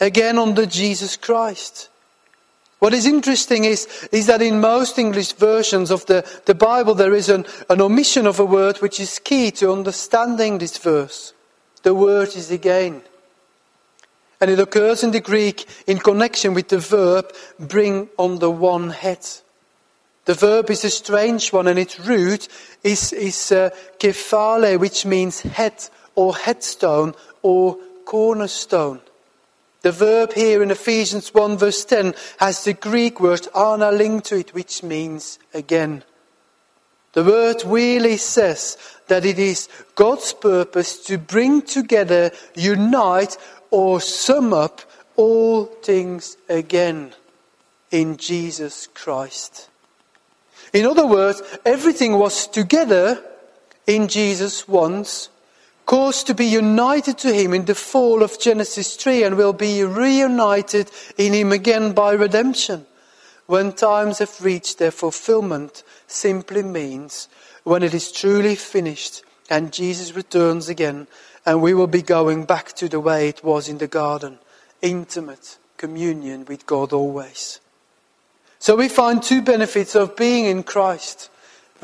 again 0.00 0.38
under 0.38 0.66
Jesus 0.66 1.16
Christ. 1.16 1.88
What 2.78 2.92
is 2.92 3.06
interesting 3.06 3.64
is, 3.64 3.86
is 4.12 4.26
that 4.26 4.42
in 4.42 4.60
most 4.60 4.98
English 4.98 5.32
versions 5.32 5.90
of 5.90 6.04
the, 6.06 6.28
the 6.44 6.54
Bible 6.54 6.94
there 6.94 7.14
is 7.14 7.28
an, 7.28 7.46
an 7.70 7.80
omission 7.80 8.26
of 8.26 8.38
a 8.38 8.44
word 8.44 8.78
which 8.78 9.00
is 9.00 9.18
key 9.18 9.50
to 9.52 9.72
understanding 9.72 10.58
this 10.58 10.76
verse. 10.76 11.32
The 11.82 11.94
word 11.94 12.36
is 12.36 12.50
again. 12.50 13.02
And 14.40 14.50
it 14.50 14.60
occurs 14.60 15.02
in 15.02 15.12
the 15.12 15.20
Greek 15.20 15.66
in 15.86 15.98
connection 15.98 16.52
with 16.52 16.68
the 16.68 16.78
verb 16.78 17.32
bring 17.58 18.08
on 18.18 18.38
the 18.40 18.50
one 18.50 18.90
head. 18.90 19.26
The 20.26 20.34
verb 20.34 20.70
is 20.70 20.84
a 20.84 20.90
strange 20.90 21.52
one 21.52 21.68
and 21.68 21.78
its 21.78 22.00
root 22.00 22.48
is, 22.82 23.12
is 23.12 23.52
uh, 23.52 23.70
kephale, 23.98 24.78
which 24.78 25.06
means 25.06 25.40
head 25.40 25.88
or 26.14 26.36
headstone 26.36 27.14
or 27.42 27.78
cornerstone. 28.04 29.00
The 29.84 29.92
verb 29.92 30.32
here 30.32 30.62
in 30.62 30.70
Ephesians 30.70 31.34
1 31.34 31.58
verse 31.58 31.84
10 31.84 32.14
has 32.38 32.64
the 32.64 32.72
Greek 32.72 33.20
word 33.20 33.46
ana 33.54 33.92
linked 33.92 34.28
to 34.28 34.38
it, 34.38 34.54
which 34.54 34.82
means 34.82 35.38
again. 35.52 36.04
The 37.12 37.22
word 37.22 37.62
really 37.66 38.16
says 38.16 38.78
that 39.08 39.26
it 39.26 39.38
is 39.38 39.68
God's 39.94 40.32
purpose 40.32 41.04
to 41.04 41.18
bring 41.18 41.60
together, 41.60 42.30
unite, 42.54 43.36
or 43.70 44.00
sum 44.00 44.54
up 44.54 44.80
all 45.16 45.66
things 45.66 46.38
again 46.48 47.12
in 47.90 48.16
Jesus 48.16 48.86
Christ. 48.86 49.68
In 50.72 50.86
other 50.86 51.06
words, 51.06 51.42
everything 51.66 52.14
was 52.18 52.46
together 52.46 53.22
in 53.86 54.08
Jesus 54.08 54.66
once, 54.66 55.28
caused 55.94 56.26
to 56.26 56.34
be 56.34 56.46
united 56.46 57.16
to 57.16 57.32
Him 57.32 57.54
in 57.54 57.66
the 57.66 57.74
fall 57.76 58.24
of 58.24 58.40
Genesis 58.40 58.96
3, 58.96 59.22
and 59.22 59.36
will 59.36 59.52
be 59.52 59.84
reunited 59.84 60.90
in 61.16 61.32
Him 61.32 61.52
again 61.52 61.92
by 61.92 62.14
redemption. 62.14 62.84
When 63.46 63.72
times 63.72 64.18
have 64.18 64.42
reached 64.42 64.78
their 64.78 64.90
fulfillment, 64.90 65.84
simply 66.08 66.64
means 66.64 67.28
when 67.62 67.84
it 67.84 67.94
is 67.94 68.10
truly 68.10 68.56
finished 68.56 69.22
and 69.48 69.72
Jesus 69.72 70.16
returns 70.16 70.68
again, 70.68 71.06
and 71.46 71.62
we 71.62 71.74
will 71.74 71.86
be 71.86 72.02
going 72.02 72.44
back 72.44 72.72
to 72.72 72.88
the 72.88 72.98
way 72.98 73.28
it 73.28 73.44
was 73.44 73.68
in 73.68 73.78
the 73.78 73.86
garden 73.86 74.40
intimate 74.82 75.58
communion 75.76 76.44
with 76.46 76.66
God 76.66 76.92
always. 76.92 77.60
So 78.58 78.74
we 78.74 78.88
find 78.88 79.22
two 79.22 79.42
benefits 79.42 79.94
of 79.94 80.16
being 80.16 80.46
in 80.46 80.64
Christ. 80.64 81.30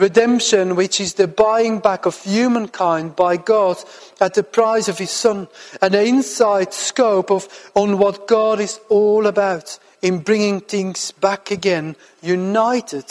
Redemption, 0.00 0.76
which 0.76 0.98
is 1.00 1.14
the 1.14 1.28
buying 1.28 1.78
back 1.78 2.06
of 2.06 2.22
humankind 2.22 3.14
by 3.14 3.36
God 3.36 3.76
at 4.20 4.32
the 4.32 4.42
price 4.42 4.88
of 4.88 4.98
His 4.98 5.10
Son, 5.10 5.46
and 5.82 5.92
the 5.92 6.02
inside 6.02 6.72
scope 6.72 7.30
of 7.30 7.70
on 7.74 7.98
what 7.98 8.26
God 8.26 8.60
is 8.60 8.80
all 8.88 9.26
about 9.26 9.78
in 10.00 10.20
bringing 10.20 10.60
things 10.60 11.12
back 11.12 11.50
again, 11.50 11.96
united 12.22 13.04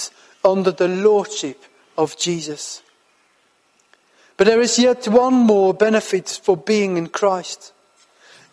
under 0.43 0.71
the 0.71 0.87
lordship 0.87 1.63
of 1.95 2.17
Jesus. 2.17 2.81
But 4.35 4.47
there 4.47 4.61
is 4.61 4.79
yet 4.79 5.07
one 5.07 5.33
more 5.33 5.73
benefit 5.73 6.39
for 6.41 6.57
being 6.57 6.97
in 6.97 7.07
Christ. 7.07 7.73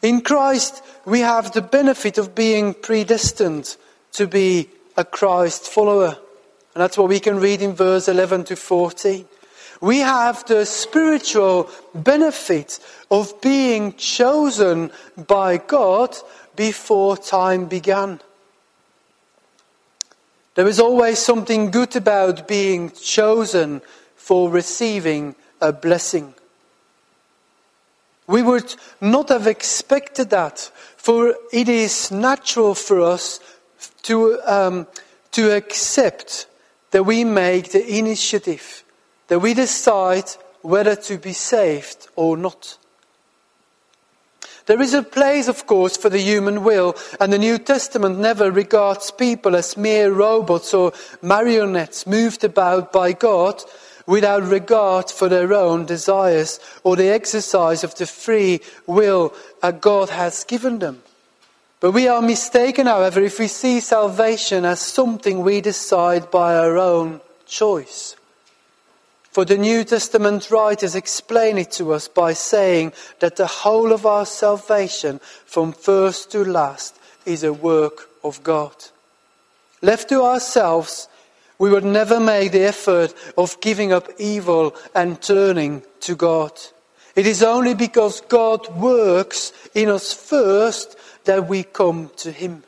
In 0.03 0.21
Christ, 0.21 0.83
we 1.07 1.21
have 1.21 1.53
the 1.53 1.63
benefit 1.63 2.19
of 2.19 2.35
being 2.35 2.75
predestined 2.75 3.77
to 4.13 4.27
be 4.27 4.69
a 4.97 5.05
Christ 5.05 5.63
follower. 5.63 6.19
And 6.77 6.83
that's 6.83 6.99
what 6.99 7.09
we 7.09 7.21
can 7.21 7.41
read 7.41 7.63
in 7.63 7.73
verse 7.73 8.07
11 8.07 8.45
to 8.45 8.55
14. 8.55 9.25
We 9.81 10.01
have 10.01 10.45
the 10.45 10.67
spiritual 10.67 11.71
benefit 11.95 12.81
of 13.11 13.41
being 13.41 13.95
chosen 13.95 14.91
by 15.17 15.57
God 15.57 16.15
before 16.55 17.17
time 17.17 17.65
began. 17.65 18.21
There 20.55 20.69
is 20.69 20.79
always 20.79 21.19
something 21.19 21.71
good 21.71 21.97
about 21.97 22.47
being 22.47 22.91
chosen 22.91 23.81
for 24.15 24.51
receiving 24.51 25.35
a 25.63 25.73
blessing. 25.73 26.35
We 28.27 28.43
would 28.43 28.75
not 29.01 29.31
have 29.31 29.47
expected 29.47 30.29
that, 30.29 30.71
for 30.99 31.37
it 31.55 31.71
is 31.71 32.11
natural 32.11 32.75
for 32.75 33.01
us 33.01 33.41
to, 34.03 34.39
um, 34.43 34.87
to 35.33 35.57
accept 35.57 36.49
that 36.97 37.03
we 37.03 37.25
make 37.25 37.73
the 37.73 37.99
initiative, 37.99 38.83
that 39.29 39.41
we 39.41 39.53
decide 39.53 40.25
whether 40.63 40.97
to 40.97 41.19
be 41.19 41.35
saved 41.35 42.09
or 42.17 42.39
not. 42.39 42.79
There 44.65 44.81
is 44.81 44.95
a 44.95 45.03
place, 45.03 45.47
of 45.47 45.67
course, 45.67 45.99
for 45.99 46.09
the 46.09 46.19
human 46.19 46.65
will, 46.65 46.97
and 47.21 47.31
the 47.31 47.39
New 47.39 47.59
Testament 47.59 48.19
never 48.19 48.51
regards 48.51 49.11
people 49.11 49.57
as 49.57 49.77
mere 49.77 50.11
robots 50.11 50.73
or 50.73 50.95
marionettes 51.21 52.07
moved 52.07 52.45
about 52.45 52.95
by 52.95 53.13
God 53.13 53.63
without 54.07 54.45
regard 54.45 55.11
for 55.11 55.29
their 55.29 55.53
own 55.53 55.85
desires 55.85 56.59
or 56.83 56.97
the 56.97 57.11
exercise 57.11 57.85
of 57.85 57.95
the 57.97 58.07
free 58.07 58.63
will 58.87 59.35
that 59.61 59.83
God 59.83 60.09
has 60.09 60.45
given 60.45 60.79
them. 60.79 61.03
But 61.81 61.93
we 61.93 62.09
are 62.09 62.23
mistaken, 62.23 62.87
however, 62.87 63.21
if 63.23 63.39
we 63.39 63.49
see 63.49 63.81
salvation 63.81 64.65
as 64.65 64.81
something 64.81 65.43
we 65.43 65.61
decide 65.61 66.31
by 66.31 66.57
our 66.57 66.79
own 66.79 67.21
choice. 67.47 68.17
For 69.31 69.45
the 69.45 69.59
New 69.59 69.85
Testament 69.85 70.51
writers 70.51 70.95
explain 70.95 71.59
it 71.59 71.71
to 71.73 71.93
us 71.93 72.09
by 72.09 72.33
saying 72.33 72.95
that 73.19 73.37
the 73.37 73.47
whole 73.47 73.93
of 73.93 74.07
our 74.07 74.25
salvation, 74.25 75.21
from 75.45 75.73
first 75.73 76.31
to 76.31 76.43
last, 76.43 76.99
is 77.27 77.45
a 77.45 77.53
work 77.53 78.09
of 78.25 78.43
God. 78.43 78.75
Left 79.83 80.09
to 80.09 80.23
ourselves, 80.23 81.09
we 81.59 81.69
would 81.69 81.85
never 81.85 82.19
make 82.19 82.53
the 82.53 82.65
effort 82.65 83.13
of 83.37 83.61
giving 83.61 83.93
up 83.93 84.09
evil 84.19 84.75
and 84.95 85.21
turning 85.21 85.83
to 86.01 86.17
God. 86.17 86.53
It 87.15 87.27
is 87.27 87.43
only 87.43 87.75
because 87.75 88.23
God 88.23 88.67
works 88.77 89.53
in 89.75 89.91
us 89.91 90.15
first 90.15 90.97
that 91.27 91.47
we 91.47 91.63
come 91.63 92.11
to 92.17 92.33
Him. 92.33 92.65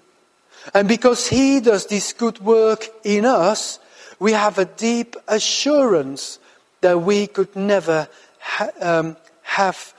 And 0.75 0.87
because 0.87 1.29
He 1.29 1.61
does 1.61 1.87
this 1.87 2.13
good 2.13 2.39
work 2.41 2.89
in 3.03 3.25
us, 3.25 3.81
we 4.19 4.33
have 4.33 4.59
a 4.59 4.65
deep 4.65 5.17
assurance 5.27 6.39
that 6.81 7.01
we 7.01 7.27
could 7.27 7.55
never 7.57 8.09
ha- 8.39 8.71
um, 8.81 9.17
have 9.43 9.95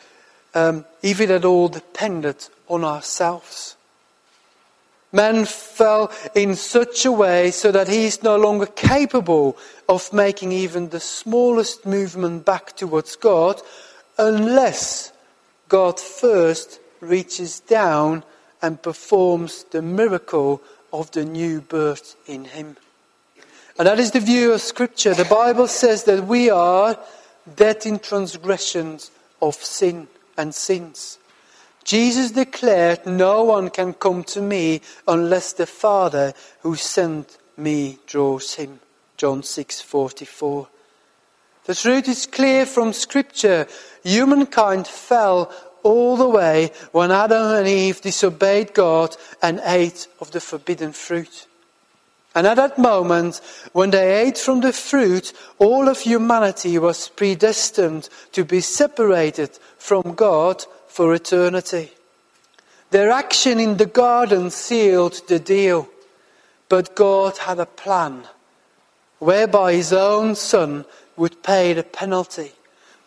um, 0.53 0.85
even 1.01 1.31
at 1.31 1.45
all 1.45 1.67
depended 1.67 2.47
on 2.67 2.83
ourselves. 2.83 3.75
Man 5.11 5.45
fell 5.45 6.11
in 6.35 6.55
such 6.55 7.05
a 7.05 7.11
way 7.11 7.49
so 7.49 7.71
that 7.71 7.87
he 7.87 8.05
is 8.05 8.21
no 8.21 8.37
longer 8.37 8.67
capable 8.67 9.57
of 9.87 10.13
making 10.13 10.51
even 10.51 10.89
the 10.89 10.99
smallest 10.99 11.85
movement 11.85 12.45
back 12.45 12.75
towards 12.75 13.15
God 13.15 13.59
unless 14.19 15.11
God 15.67 15.99
first 15.99 16.79
reaches 17.01 17.59
down 17.61 18.23
and 18.61 18.81
performs 18.81 19.65
the 19.71 19.81
miracle 19.81 20.61
of 20.91 21.11
the 21.11 21.25
new 21.25 21.61
birth 21.61 22.15
in 22.27 22.45
him. 22.45 22.77
And 23.77 23.87
that 23.87 23.99
is 23.99 24.11
the 24.11 24.19
view 24.19 24.51
of 24.53 24.61
Scripture. 24.61 25.13
The 25.13 25.25
Bible 25.25 25.67
says 25.67 26.03
that 26.03 26.27
we 26.27 26.49
are 26.49 26.97
dead 27.55 27.85
in 27.85 27.99
transgressions 27.99 29.11
of 29.41 29.55
sin 29.55 30.07
and 30.37 30.53
sins. 30.53 31.17
Jesus 31.83 32.31
declared, 32.31 33.05
No 33.05 33.43
one 33.43 33.69
can 33.69 33.93
come 33.93 34.23
to 34.25 34.41
me 34.41 34.81
unless 35.07 35.53
the 35.53 35.65
Father 35.65 36.33
who 36.61 36.75
sent 36.75 37.37
me 37.57 37.99
draws 38.05 38.55
him. 38.55 38.79
John 39.17 39.41
6:44. 39.43 40.67
The 41.65 41.75
truth 41.75 42.07
is 42.07 42.25
clear 42.25 42.65
from 42.65 42.93
scripture. 42.93 43.67
Humankind 44.03 44.87
fell 44.87 45.51
all 45.83 46.17
the 46.17 46.27
way 46.27 46.71
when 46.91 47.11
Adam 47.11 47.55
and 47.55 47.67
Eve 47.67 48.01
disobeyed 48.01 48.73
God 48.73 49.15
and 49.41 49.61
ate 49.63 50.07
of 50.19 50.31
the 50.31 50.39
forbidden 50.39 50.93
fruit. 50.93 51.47
And 52.35 52.45
at 52.45 52.57
that 52.57 52.77
moment, 52.77 53.41
when 53.73 53.89
they 53.89 54.21
ate 54.21 54.37
from 54.37 54.61
the 54.61 54.71
fruit, 54.71 55.33
all 55.57 55.89
of 55.89 55.99
humanity 55.99 56.77
was 56.77 57.09
predestined 57.09 58.07
to 58.33 58.45
be 58.45 58.61
separated 58.61 59.57
from 59.77 60.13
God 60.13 60.63
for 60.87 61.13
eternity. 61.13 61.91
Their 62.91 63.11
action 63.11 63.59
in 63.59 63.77
the 63.77 63.85
garden 63.85 64.49
sealed 64.51 65.27
the 65.27 65.39
deal, 65.39 65.89
but 66.69 66.95
God 66.95 67.37
had 67.39 67.59
a 67.59 67.65
plan 67.65 68.23
whereby 69.19 69.73
his 69.73 69.93
own 69.93 70.35
son 70.35 70.85
would 71.17 71.43
pay 71.43 71.73
the 71.73 71.83
penalty, 71.83 72.53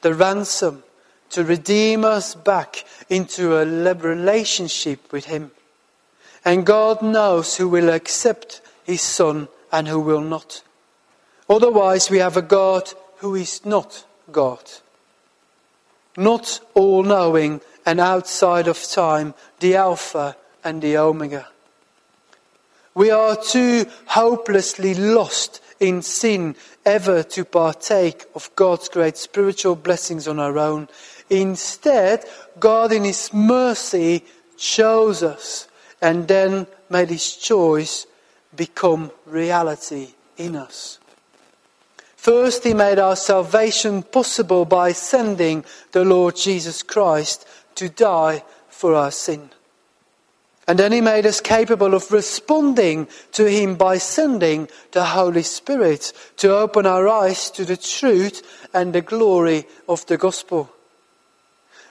the 0.02 0.14
ransom, 0.14 0.84
to 1.32 1.44
redeem 1.44 2.04
us 2.04 2.34
back 2.34 2.84
into 3.08 3.56
a 3.56 3.66
relationship 3.94 5.12
with 5.12 5.26
him. 5.26 5.50
And 6.44 6.66
God 6.66 7.02
knows 7.02 7.56
who 7.56 7.68
will 7.68 7.90
accept 7.90 8.60
his 8.84 9.02
son 9.02 9.48
and 9.70 9.88
who 9.88 10.00
will 10.00 10.20
not. 10.20 10.62
Otherwise, 11.48 12.10
we 12.10 12.18
have 12.18 12.36
a 12.36 12.42
God 12.42 12.92
who 13.18 13.34
is 13.34 13.64
not 13.64 14.04
God. 14.30 14.62
Not 16.16 16.60
all 16.74 17.02
knowing 17.02 17.60
and 17.86 18.00
outside 18.00 18.68
of 18.68 18.82
time, 18.82 19.34
the 19.60 19.76
Alpha 19.76 20.36
and 20.64 20.82
the 20.82 20.96
Omega. 20.96 21.48
We 22.94 23.10
are 23.10 23.36
too 23.36 23.86
hopelessly 24.06 24.94
lost 24.94 25.62
in 25.80 26.02
sin 26.02 26.54
ever 26.84 27.22
to 27.22 27.44
partake 27.44 28.24
of 28.34 28.54
God's 28.54 28.88
great 28.88 29.16
spiritual 29.16 29.76
blessings 29.76 30.28
on 30.28 30.38
our 30.38 30.58
own. 30.58 30.88
Instead, 31.32 32.24
God 32.60 32.92
in 32.92 33.04
His 33.04 33.32
mercy 33.32 34.22
chose 34.56 35.22
us 35.22 35.66
and 36.00 36.28
then 36.28 36.66
made 36.90 37.08
His 37.08 37.36
choice 37.36 38.06
become 38.54 39.10
reality 39.26 40.08
in 40.36 40.56
us. 40.56 40.98
First, 42.16 42.62
he 42.62 42.74
made 42.74 43.00
our 43.00 43.16
salvation 43.16 44.04
possible 44.04 44.64
by 44.64 44.92
sending 44.92 45.64
the 45.90 46.04
Lord 46.04 46.36
Jesus 46.36 46.82
Christ 46.82 47.48
to 47.74 47.88
die 47.88 48.44
for 48.68 48.94
our 48.94 49.10
sin. 49.10 49.50
And 50.68 50.78
then 50.78 50.92
he 50.92 51.00
made 51.00 51.26
us 51.26 51.40
capable 51.40 51.94
of 51.94 52.12
responding 52.12 53.08
to 53.32 53.50
him 53.50 53.74
by 53.74 53.98
sending 53.98 54.68
the 54.92 55.04
Holy 55.04 55.42
Spirit 55.42 56.12
to 56.36 56.56
open 56.56 56.86
our 56.86 57.08
eyes 57.08 57.50
to 57.52 57.64
the 57.64 57.76
truth 57.76 58.68
and 58.72 58.92
the 58.92 59.00
glory 59.00 59.64
of 59.88 60.06
the 60.06 60.16
gospel. 60.16 60.70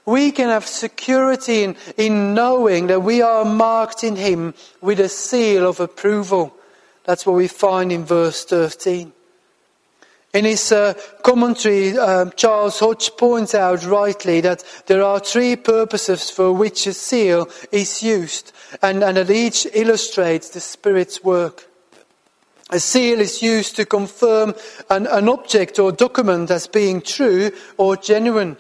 We 0.06 0.32
can 0.32 0.50
have 0.50 0.66
security 0.66 1.64
in, 1.64 1.76
in 1.98 2.34
knowing 2.34 2.88
that 2.88 3.04
we 3.04 3.22
are 3.22 3.46
marked 3.46 4.04
in 4.04 4.16
him 4.16 4.54
with 4.82 5.00
a 5.00 5.10
seal 5.10 5.68
of 5.68 5.80
approval. 5.80 6.56
That's 7.04 7.26
what 7.26 7.36
we 7.36 7.48
find 7.48 7.92
in 7.92 8.06
verse 8.06 8.44
13. 8.46 9.14
In 10.34 10.46
his 10.46 10.72
uh, 10.72 10.94
commentary, 11.24 11.98
uh, 11.98 12.30
Charles 12.32 12.80
Hodge 12.80 13.12
points 13.18 13.54
out 13.54 13.86
rightly 13.86 14.40
that 14.42 14.64
there 14.88 15.04
are 15.04 15.20
three 15.20 15.58
purposes 15.58 16.30
for 16.30 16.54
which 16.54 16.88
a 16.88 16.94
seal 16.94 17.50
is 17.72 18.02
used, 18.02 18.54
and, 18.82 19.04
and 19.04 19.18
that 19.18 19.30
each 19.30 19.68
illustrates 19.74 20.50
the 20.50 20.62
Spirit's 20.62 21.22
work. 21.22 21.68
A 22.70 22.80
seal 22.80 23.20
is 23.20 23.42
used 23.42 23.76
to 23.76 23.86
confirm 23.86 24.56
an, 24.90 25.06
an 25.08 25.28
object 25.28 25.78
or 25.78 25.92
document 25.92 26.50
as 26.50 26.68
being 26.68 27.02
true 27.02 27.52
or 27.76 27.98
genuine. 27.98 28.56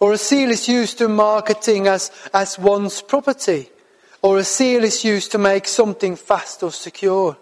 Or 0.00 0.12
a 0.12 0.18
seal 0.18 0.50
is 0.50 0.68
used 0.68 0.98
to 0.98 1.08
marketing 1.08 1.86
as, 1.86 2.10
as 2.32 2.58
one's 2.58 3.02
property. 3.02 3.70
Or 4.22 4.38
a 4.38 4.44
seal 4.44 4.84
is 4.84 5.04
used 5.04 5.32
to 5.32 5.38
make 5.38 5.66
something 5.66 6.16
fast 6.16 6.62
or 6.62 6.72
secure. 6.72 7.36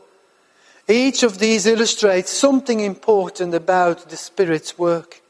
Each 0.89 1.23
of 1.23 1.39
these 1.39 1.67
illustrates 1.67 2.31
something 2.31 2.81
important 2.81 3.55
about 3.55 4.09
the 4.09 4.17
Spirit's 4.17 4.79
work. 4.79 5.21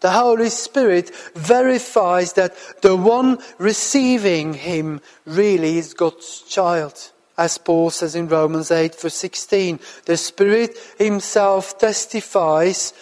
The 0.00 0.10
Holy 0.10 0.48
Spirit 0.48 1.14
verifies 1.36 2.32
that 2.32 2.54
the 2.82 2.96
one 2.96 3.38
receiving 3.58 4.54
Him 4.54 5.00
really 5.24 5.78
is 5.78 5.94
God's 5.94 6.42
child. 6.42 7.12
As 7.38 7.56
Paul 7.56 7.90
says 7.90 8.16
in 8.16 8.28
Romans 8.28 8.72
8 8.72 9.00
verse 9.00 9.14
16, 9.14 9.78
the 10.04 10.16
Spirit 10.16 10.76
Himself 10.98 11.78
testifies 11.78 12.92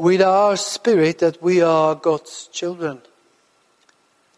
with 0.00 0.22
our 0.22 0.56
spirit 0.56 1.18
that 1.18 1.42
we 1.42 1.60
are 1.60 1.94
God's 1.94 2.46
children. 2.46 3.02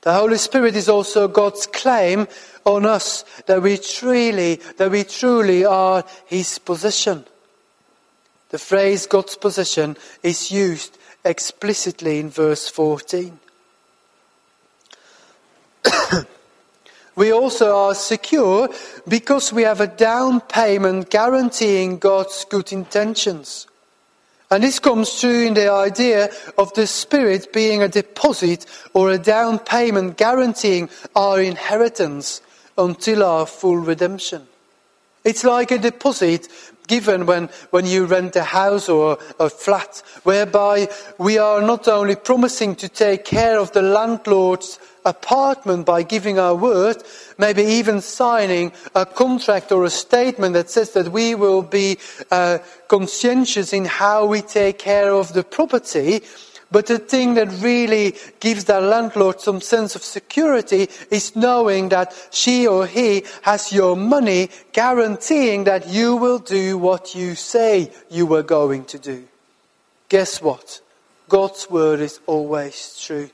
The 0.00 0.12
Holy 0.12 0.36
Spirit 0.36 0.74
is 0.74 0.88
also 0.88 1.28
God's 1.28 1.68
claim 1.68 2.26
on 2.64 2.84
us 2.84 3.24
that 3.46 3.62
we 3.62 3.78
truly, 3.78 4.56
that 4.78 4.90
we 4.90 5.04
truly 5.04 5.64
are 5.64 6.02
His 6.26 6.58
possession. 6.58 7.24
The 8.48 8.58
phrase 8.58 9.06
God's 9.06 9.36
possession 9.36 9.96
is 10.24 10.50
used 10.50 10.98
explicitly 11.24 12.18
in 12.18 12.28
verse 12.28 12.68
14. 12.68 13.38
we 17.14 17.32
also 17.32 17.76
are 17.76 17.94
secure 17.94 18.68
because 19.06 19.52
we 19.52 19.62
have 19.62 19.80
a 19.80 19.86
down 19.86 20.40
payment 20.40 21.08
guaranteeing 21.08 21.98
God's 21.98 22.44
good 22.46 22.72
intentions. 22.72 23.68
And 24.52 24.62
this 24.62 24.80
comes 24.80 25.18
through 25.18 25.46
in 25.46 25.54
the 25.54 25.72
idea 25.72 26.28
of 26.58 26.74
the 26.74 26.86
Spirit 26.86 27.54
being 27.54 27.82
a 27.82 27.88
deposit 27.88 28.66
or 28.92 29.10
a 29.10 29.16
down 29.16 29.58
payment 29.58 30.18
guaranteeing 30.18 30.90
our 31.16 31.40
inheritance 31.40 32.42
until 32.76 33.22
our 33.22 33.46
full 33.46 33.78
redemption. 33.78 34.46
It's 35.24 35.42
like 35.42 35.70
a 35.70 35.78
deposit 35.78 36.48
given 36.86 37.26
when, 37.26 37.48
when 37.70 37.86
you 37.86 38.06
rent 38.06 38.36
a 38.36 38.44
house 38.44 38.88
or 38.88 39.18
a 39.38 39.48
flat, 39.48 40.02
whereby 40.24 40.88
we 41.18 41.38
are 41.38 41.60
not 41.62 41.88
only 41.88 42.16
promising 42.16 42.74
to 42.76 42.88
take 42.88 43.24
care 43.24 43.58
of 43.58 43.72
the 43.72 43.82
landlord's 43.82 44.78
apartment 45.04 45.84
by 45.86 46.02
giving 46.02 46.38
our 46.38 46.54
word, 46.54 47.02
maybe 47.38 47.62
even 47.62 48.00
signing 48.00 48.72
a 48.94 49.04
contract 49.04 49.72
or 49.72 49.84
a 49.84 49.90
statement 49.90 50.54
that 50.54 50.70
says 50.70 50.92
that 50.92 51.10
we 51.10 51.34
will 51.34 51.62
be 51.62 51.98
uh, 52.30 52.58
conscientious 52.88 53.72
in 53.72 53.84
how 53.84 54.26
we 54.26 54.40
take 54.40 54.78
care 54.78 55.12
of 55.12 55.32
the 55.32 55.42
property, 55.42 56.22
but 56.72 56.86
the 56.86 56.98
thing 56.98 57.34
that 57.34 57.48
really 57.60 58.16
gives 58.40 58.64
the 58.64 58.80
landlord 58.80 59.40
some 59.40 59.60
sense 59.60 59.94
of 59.94 60.02
security 60.02 60.88
is 61.10 61.36
knowing 61.36 61.90
that 61.90 62.14
she 62.30 62.66
or 62.66 62.86
he 62.86 63.24
has 63.42 63.72
your 63.72 63.94
money, 63.94 64.48
guaranteeing 64.72 65.64
that 65.64 65.86
you 65.88 66.16
will 66.16 66.38
do 66.38 66.78
what 66.78 67.14
you 67.14 67.34
say 67.34 67.92
you 68.10 68.24
were 68.24 68.42
going 68.42 68.84
to 68.86 68.98
do. 68.98 69.28
Guess 70.08 70.40
what? 70.40 70.80
God's 71.28 71.70
word 71.70 72.00
is 72.00 72.20
always 72.26 72.98
true. 72.98 73.30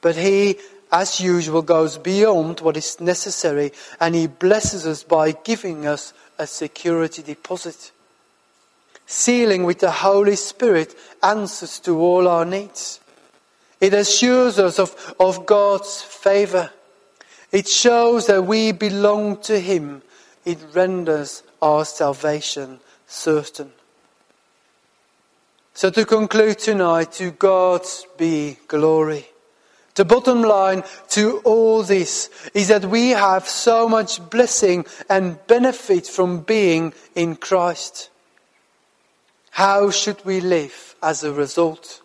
But 0.00 0.16
he, 0.16 0.58
as 0.90 1.20
usual, 1.20 1.62
goes 1.62 1.98
beyond 1.98 2.60
what 2.60 2.76
is 2.76 3.00
necessary 3.00 3.72
and 4.00 4.14
he 4.14 4.28
blesses 4.28 4.86
us 4.86 5.02
by 5.02 5.32
giving 5.32 5.86
us 5.86 6.12
a 6.38 6.46
security 6.46 7.22
deposit 7.22 7.90
sealing 9.06 9.64
with 9.64 9.80
the 9.80 9.90
Holy 9.90 10.36
Spirit 10.36 10.94
answers 11.22 11.78
to 11.80 11.98
all 12.00 12.28
our 12.28 12.44
needs. 12.44 13.00
It 13.80 13.94
assures 13.94 14.58
us 14.58 14.78
of, 14.78 15.14
of 15.18 15.44
God's 15.44 16.02
favor. 16.02 16.70
It 17.50 17.68
shows 17.68 18.26
that 18.28 18.44
we 18.44 18.72
belong 18.72 19.38
to 19.42 19.58
Him. 19.58 20.02
It 20.44 20.58
renders 20.72 21.42
our 21.60 21.84
salvation 21.84 22.80
certain. 23.06 23.72
So, 25.74 25.90
to 25.90 26.04
conclude 26.04 26.58
tonight, 26.58 27.12
to 27.12 27.30
God 27.30 27.82
be 28.16 28.58
glory. 28.68 29.26
The 29.94 30.04
bottom 30.04 30.42
line 30.42 30.84
to 31.10 31.38
all 31.44 31.82
this 31.82 32.30
is 32.54 32.68
that 32.68 32.86
we 32.86 33.10
have 33.10 33.46
so 33.46 33.88
much 33.88 34.30
blessing 34.30 34.86
and 35.10 35.44
benefit 35.46 36.06
from 36.06 36.40
being 36.40 36.94
in 37.14 37.36
Christ. 37.36 38.10
How 39.52 39.90
should 39.90 40.24
we 40.24 40.40
live 40.40 40.96
as 41.02 41.22
a 41.22 41.32
result? 41.32 42.00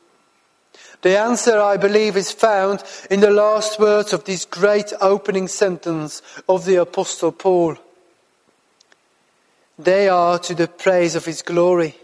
The 1.02 1.18
answer, 1.18 1.60
I 1.60 1.78
believe, 1.78 2.18
is 2.18 2.32
found 2.32 2.84
in 3.10 3.22
the 3.22 3.30
last 3.32 3.80
words 3.80 4.12
of 4.12 4.26
this 4.26 4.44
great 4.46 4.92
opening 5.00 5.48
sentence 5.48 6.22
of 6.50 6.66
the 6.66 6.76
Apostle 6.76 7.32
Paul. 7.32 7.78
They 9.80 10.10
are 10.10 10.40
to 10.40 10.56
the 10.56 10.68
praise 10.68 11.16
of 11.16 11.26
his 11.26 11.42
glory. 11.42 11.96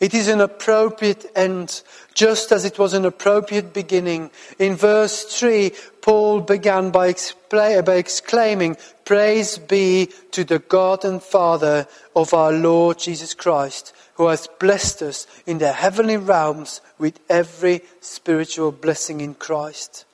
It 0.00 0.14
is 0.14 0.28
an 0.28 0.40
appropriate 0.40 1.30
end, 1.36 1.82
just 2.14 2.52
as 2.52 2.64
it 2.64 2.78
was 2.78 2.94
an 2.94 3.04
appropriate 3.04 3.72
beginning. 3.74 4.30
In 4.58 4.74
verse 4.74 5.24
3, 5.24 5.72
Paul 6.00 6.40
began 6.40 6.90
by, 6.90 7.08
exclaiming, 7.08 8.76
Praise 9.04 9.58
be 9.58 10.08
to 10.30 10.42
the 10.42 10.58
God 10.58 11.04
and 11.04 11.22
Father 11.22 11.86
of 12.16 12.32
our 12.32 12.52
Lord 12.52 12.98
Jesus 12.98 13.34
Christ 13.34 13.92
who 14.20 14.26
has 14.26 14.48
blessed 14.58 15.00
us 15.00 15.26
in 15.46 15.56
the 15.56 15.72
heavenly 15.72 16.18
realms 16.18 16.82
with 16.98 17.18
every 17.30 17.80
spiritual 18.02 18.70
blessing 18.70 19.22
in 19.22 19.32
Christ. 19.32 20.04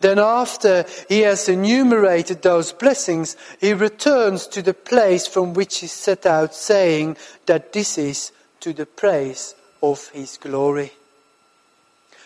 Then, 0.00 0.18
after 0.18 0.86
he 1.06 1.20
has 1.20 1.46
enumerated 1.46 2.40
those 2.40 2.72
blessings, 2.72 3.36
he 3.60 3.74
returns 3.74 4.46
to 4.46 4.62
the 4.62 4.72
place 4.72 5.26
from 5.26 5.52
which 5.52 5.80
he 5.80 5.86
set 5.86 6.24
out, 6.24 6.54
saying 6.54 7.18
that 7.44 7.74
this 7.74 7.98
is 7.98 8.32
to 8.66 8.72
the 8.72 8.84
praise 8.84 9.54
of 9.80 10.08
his 10.08 10.38
glory. 10.38 10.92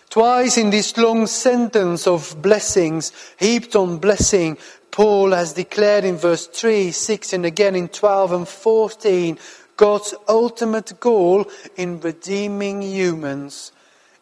Twice 0.09 0.57
in 0.57 0.70
this 0.70 0.96
long 0.96 1.26
sentence 1.26 2.07
of 2.07 2.35
blessings, 2.40 3.12
heaped 3.38 3.76
on 3.76 3.98
blessing, 3.98 4.57
Paul 4.90 5.33
has 5.33 5.53
declared 5.53 6.07
in 6.07 6.16
verse 6.16 6.46
3, 6.46 6.92
6, 6.92 7.35
and 7.35 7.44
again 7.44 7.76
in 7.76 7.88
12 7.88 8.33
and 8.33 8.48
14 8.48 9.38
God's 9.76 10.14
ultimate 10.31 10.98
goal 10.98 11.44
in 11.76 12.00
redeeming 12.00 12.81
humans 12.81 13.72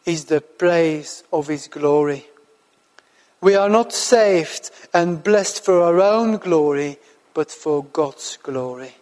is 0.05 0.25
the 0.25 0.41
praise 0.41 1.23
of 1.33 1.47
His 1.47 1.69
glory. 1.69 2.27
We 3.41 3.55
are 3.55 3.69
not 3.69 3.93
saved 3.93 4.73
and 4.93 5.23
blessed 5.23 5.65
for 5.65 5.83
our 5.83 6.01
own 6.01 6.39
glory, 6.39 6.99
but 7.33 7.53
for 7.53 7.85
God's 7.85 8.39
glory. 8.43 8.97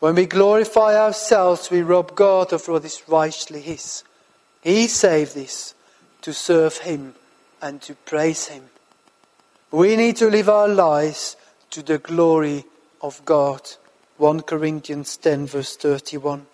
When 0.00 0.14
we 0.14 0.26
glorify 0.26 0.96
ourselves, 0.96 1.70
we 1.70 1.82
rob 1.82 2.14
God 2.14 2.52
of 2.52 2.68
what 2.68 2.84
is 2.84 3.02
rightly 3.08 3.60
His. 3.60 4.04
He 4.62 4.86
saved 4.86 5.36
us 5.36 5.74
to 6.22 6.32
serve 6.32 6.78
Him 6.78 7.14
and 7.60 7.82
to 7.82 7.94
praise 7.94 8.46
Him. 8.46 8.64
We 9.70 9.96
need 9.96 10.16
to 10.16 10.30
live 10.30 10.48
our 10.48 10.68
lives 10.68 11.36
to 11.70 11.82
the 11.82 11.98
glory 11.98 12.64
of 13.02 13.24
God. 13.24 13.62
1 14.18 14.42
Corinthians 14.42 15.16
10, 15.16 15.46
verse 15.46 15.76
31. 15.76 16.46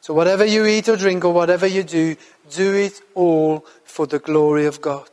So, 0.00 0.14
whatever 0.14 0.44
you 0.44 0.64
eat 0.66 0.88
or 0.88 0.96
drink 0.96 1.24
or 1.24 1.32
whatever 1.32 1.66
you 1.66 1.82
do, 1.82 2.16
do 2.50 2.74
it 2.74 3.00
all 3.14 3.66
for 3.84 4.06
the 4.06 4.18
glory 4.18 4.66
of 4.66 4.80
God. 4.80 5.08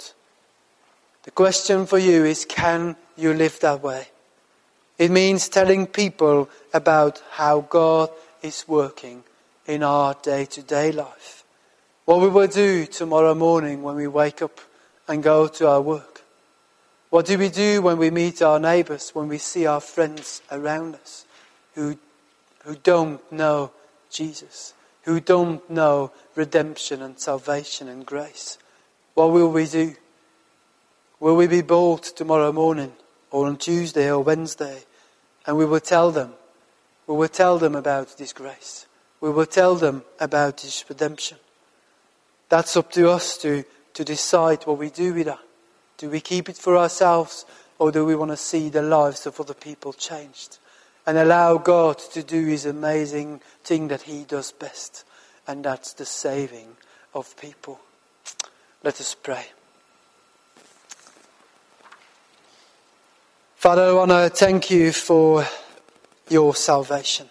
The 1.24 1.32
question 1.32 1.86
for 1.86 1.98
you 1.98 2.26
is 2.26 2.46
can 2.46 2.96
you 3.18 3.34
live 3.34 3.60
that 3.62 3.82
way? 3.82 4.08
It 5.04 5.12
means 5.12 5.50
telling 5.50 5.88
people 5.88 6.50
about 6.74 7.22
how 7.32 7.60
God 7.60 8.10
is 8.42 8.66
working 8.70 9.26
in 9.66 9.84
our 9.84 10.14
day 10.14 10.46
to 10.46 10.62
day 10.62 10.94
life. 10.94 11.44
What 12.06 12.22
will 12.22 12.30
we 12.30 12.34
will 12.34 12.48
do 12.48 12.86
tomorrow 12.86 13.36
morning 13.36 13.84
when 13.84 13.98
we 13.98 14.08
wake 14.08 14.42
up 14.42 14.62
and 15.10 15.22
go 15.22 15.50
to 15.50 15.68
our 15.68 15.82
work. 15.82 16.22
What 17.10 17.26
do 17.26 17.38
we 17.38 17.50
do 17.50 17.82
when 17.82 17.98
we 17.98 18.12
meet 18.12 18.42
our 18.42 18.62
neighbours, 18.62 19.10
when 19.10 19.28
we 19.28 19.40
see 19.40 19.66
our 19.66 19.82
friends 19.82 20.42
around 20.50 20.96
us 20.96 21.26
who, 21.76 21.98
who 22.64 22.76
don't 22.76 23.20
know 23.30 23.74
Jesus, 24.10 24.74
who 25.02 25.20
don't 25.20 25.70
know 25.70 26.14
redemption 26.34 27.02
and 27.02 27.20
salvation 27.20 27.90
and 27.90 28.06
grace? 28.06 28.58
What 29.16 29.32
will 29.34 29.52
we 29.52 29.68
do? 29.68 29.98
Will 31.20 31.36
we 31.36 31.48
be 31.48 31.62
bold 31.62 32.04
tomorrow 32.04 32.54
morning 32.54 32.94
or 33.32 33.48
on 33.48 33.58
Tuesday 33.58 34.10
or 34.10 34.22
Wednesday 34.22 34.86
and 35.46 35.58
we 35.58 35.66
will 35.66 35.80
tell 35.80 36.12
them, 36.12 36.34
we 37.08 37.16
will 37.16 37.28
tell 37.28 37.58
them 37.58 37.76
about 37.76 38.18
this 38.18 38.34
grace. 38.34 38.88
We 39.20 39.30
will 39.30 39.46
tell 39.46 39.76
them 39.76 40.04
about 40.20 40.58
this 40.58 40.86
redemption. 40.88 41.38
That's 42.50 42.76
up 42.78 42.92
to 42.92 43.10
us 43.10 43.38
to, 43.40 43.64
to 43.94 44.04
decide 44.04 44.64
what 44.64 44.78
we 44.78 44.90
do 44.90 45.14
with 45.14 45.26
that. 45.28 45.40
Do 45.98 46.10
we 46.10 46.22
keep 46.22 46.50
it 46.50 46.58
for 46.58 46.78
ourselves 46.78 47.46
or 47.80 47.92
do 47.92 48.06
we 48.06 48.16
want 48.16 48.32
to 48.32 48.38
see 48.38 48.70
the 48.70 48.82
lives 48.82 49.26
of 49.26 49.40
other 49.40 49.54
people 49.54 49.94
changed? 49.94 50.60
And 51.06 51.18
allow 51.18 51.58
God 51.58 52.00
to 52.00 52.24
do 52.24 52.46
his 52.46 52.66
amazing 52.66 53.42
thing 53.64 53.90
that 53.90 54.04
he 54.04 54.24
does 54.24 54.52
best. 54.52 55.04
And 55.48 55.66
that's 55.66 55.94
the 55.94 56.06
saving 56.06 56.78
of 57.14 57.36
people. 57.38 57.80
Let 58.84 59.00
us 59.00 59.16
pray. 59.16 59.48
Father, 63.64 63.84
I 63.84 63.94
want 63.94 64.12
to 64.12 64.30
thank 64.30 64.70
you 64.72 64.92
for 64.92 65.46
your 66.28 66.54
salvation. 66.54 67.30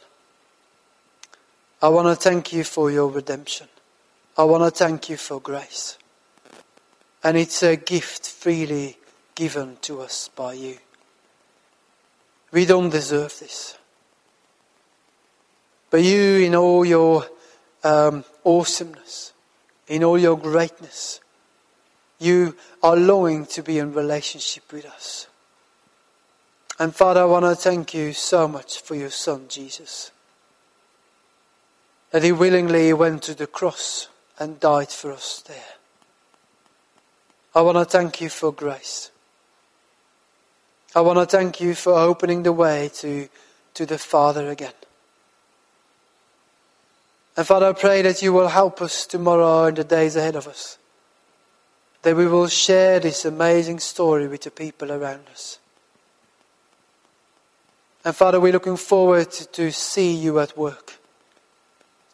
I 1.82 1.90
want 1.90 2.08
to 2.08 2.16
thank 2.16 2.54
you 2.54 2.64
for 2.64 2.90
your 2.90 3.08
redemption. 3.08 3.68
I 4.38 4.44
want 4.44 4.64
to 4.64 4.70
thank 4.70 5.10
you 5.10 5.18
for 5.18 5.42
grace. 5.42 5.98
And 7.22 7.36
it's 7.36 7.62
a 7.62 7.76
gift 7.76 8.26
freely 8.26 8.96
given 9.34 9.76
to 9.82 10.00
us 10.00 10.30
by 10.34 10.54
you. 10.54 10.78
We 12.50 12.64
don't 12.64 12.88
deserve 12.88 13.38
this. 13.38 13.76
But 15.90 16.02
you, 16.02 16.38
in 16.38 16.54
all 16.54 16.82
your 16.86 17.26
um, 17.84 18.24
awesomeness, 18.42 19.34
in 19.86 20.02
all 20.02 20.16
your 20.16 20.38
greatness, 20.38 21.20
you 22.18 22.56
are 22.82 22.96
longing 22.96 23.44
to 23.48 23.62
be 23.62 23.78
in 23.78 23.92
relationship 23.92 24.72
with 24.72 24.86
us. 24.86 25.26
And 26.78 26.94
Father, 26.94 27.20
I 27.20 27.24
want 27.24 27.44
to 27.44 27.54
thank 27.54 27.94
you 27.94 28.12
so 28.12 28.48
much 28.48 28.80
for 28.80 28.94
your 28.94 29.10
Son, 29.10 29.46
Jesus. 29.48 30.10
That 32.10 32.22
he 32.22 32.32
willingly 32.32 32.92
went 32.92 33.22
to 33.24 33.34
the 33.34 33.46
cross 33.46 34.08
and 34.38 34.58
died 34.58 34.90
for 34.90 35.12
us 35.12 35.42
there. 35.46 35.74
I 37.54 37.60
want 37.60 37.76
to 37.76 37.84
thank 37.84 38.20
you 38.20 38.28
for 38.28 38.52
grace. 38.52 39.10
I 40.94 41.00
want 41.00 41.18
to 41.18 41.26
thank 41.26 41.60
you 41.60 41.74
for 41.74 41.94
opening 41.94 42.42
the 42.42 42.52
way 42.52 42.90
to, 42.94 43.28
to 43.74 43.86
the 43.86 43.98
Father 43.98 44.50
again. 44.50 44.72
And 47.36 47.46
Father, 47.46 47.66
I 47.66 47.72
pray 47.72 48.02
that 48.02 48.20
you 48.20 48.32
will 48.32 48.48
help 48.48 48.82
us 48.82 49.06
tomorrow 49.06 49.64
and 49.64 49.76
the 49.76 49.84
days 49.84 50.16
ahead 50.16 50.36
of 50.36 50.46
us. 50.46 50.76
That 52.02 52.16
we 52.16 52.26
will 52.26 52.48
share 52.48 53.00
this 53.00 53.24
amazing 53.24 53.78
story 53.78 54.28
with 54.28 54.42
the 54.42 54.50
people 54.50 54.92
around 54.92 55.28
us. 55.30 55.58
And 58.04 58.16
Father, 58.16 58.40
we're 58.40 58.52
looking 58.52 58.76
forward 58.76 59.30
to 59.30 59.70
see 59.70 60.12
you 60.12 60.40
at 60.40 60.56
work. 60.56 60.98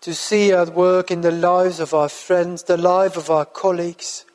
To 0.03 0.15
see 0.15 0.49
you 0.49 0.57
at 0.57 0.75
work 0.75 1.11
in 1.11 1.23
the 1.23 1.31
lives 1.31 1.81
of 1.81 1.95
our 1.95 2.11
friends, 2.11 2.65
the 2.65 2.77
life 2.77 3.17
of 3.17 3.31
our 3.31 3.47
colleagues. 3.47 4.27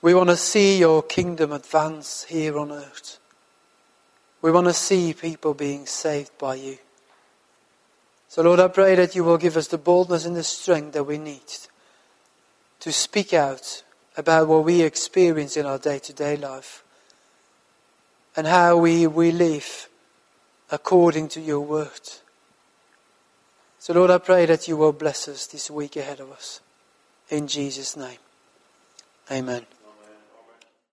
We 0.00 0.14
want 0.14 0.30
to 0.30 0.36
see 0.36 0.78
your 0.78 1.02
kingdom 1.02 1.52
advance 1.52 2.24
here 2.24 2.56
on 2.56 2.70
earth. 2.70 3.18
We 4.40 4.52
want 4.52 4.68
to 4.68 4.72
see 4.72 5.12
people 5.12 5.54
being 5.54 5.86
saved 5.86 6.36
by 6.38 6.56
you. 6.56 6.78
So, 8.28 8.42
Lord, 8.42 8.60
I 8.60 8.68
pray 8.68 8.94
that 8.94 9.14
you 9.14 9.24
will 9.24 9.38
give 9.38 9.56
us 9.56 9.68
the 9.68 9.78
boldness 9.78 10.24
and 10.24 10.34
the 10.34 10.42
strength 10.42 10.94
that 10.94 11.04
we 11.04 11.18
need 11.18 11.42
to 12.80 12.92
speak 12.92 13.34
out 13.34 13.82
about 14.16 14.48
what 14.48 14.64
we 14.64 14.82
experience 14.82 15.56
in 15.56 15.66
our 15.66 15.78
day 15.78 15.98
to 15.98 16.12
day 16.12 16.36
life 16.36 16.82
and 18.36 18.46
how 18.46 18.76
we, 18.76 19.06
we 19.06 19.30
live 19.30 19.88
according 20.70 21.28
to 21.28 21.40
your 21.40 21.60
word. 21.60 22.00
So, 23.78 23.92
Lord, 23.92 24.10
I 24.10 24.18
pray 24.18 24.46
that 24.46 24.68
you 24.68 24.76
will 24.76 24.92
bless 24.92 25.28
us 25.28 25.46
this 25.46 25.70
week 25.70 25.96
ahead 25.96 26.20
of 26.20 26.30
us. 26.30 26.60
In 27.30 27.46
Jesus' 27.48 27.96
name. 27.96 28.18
Amen. 29.30 29.66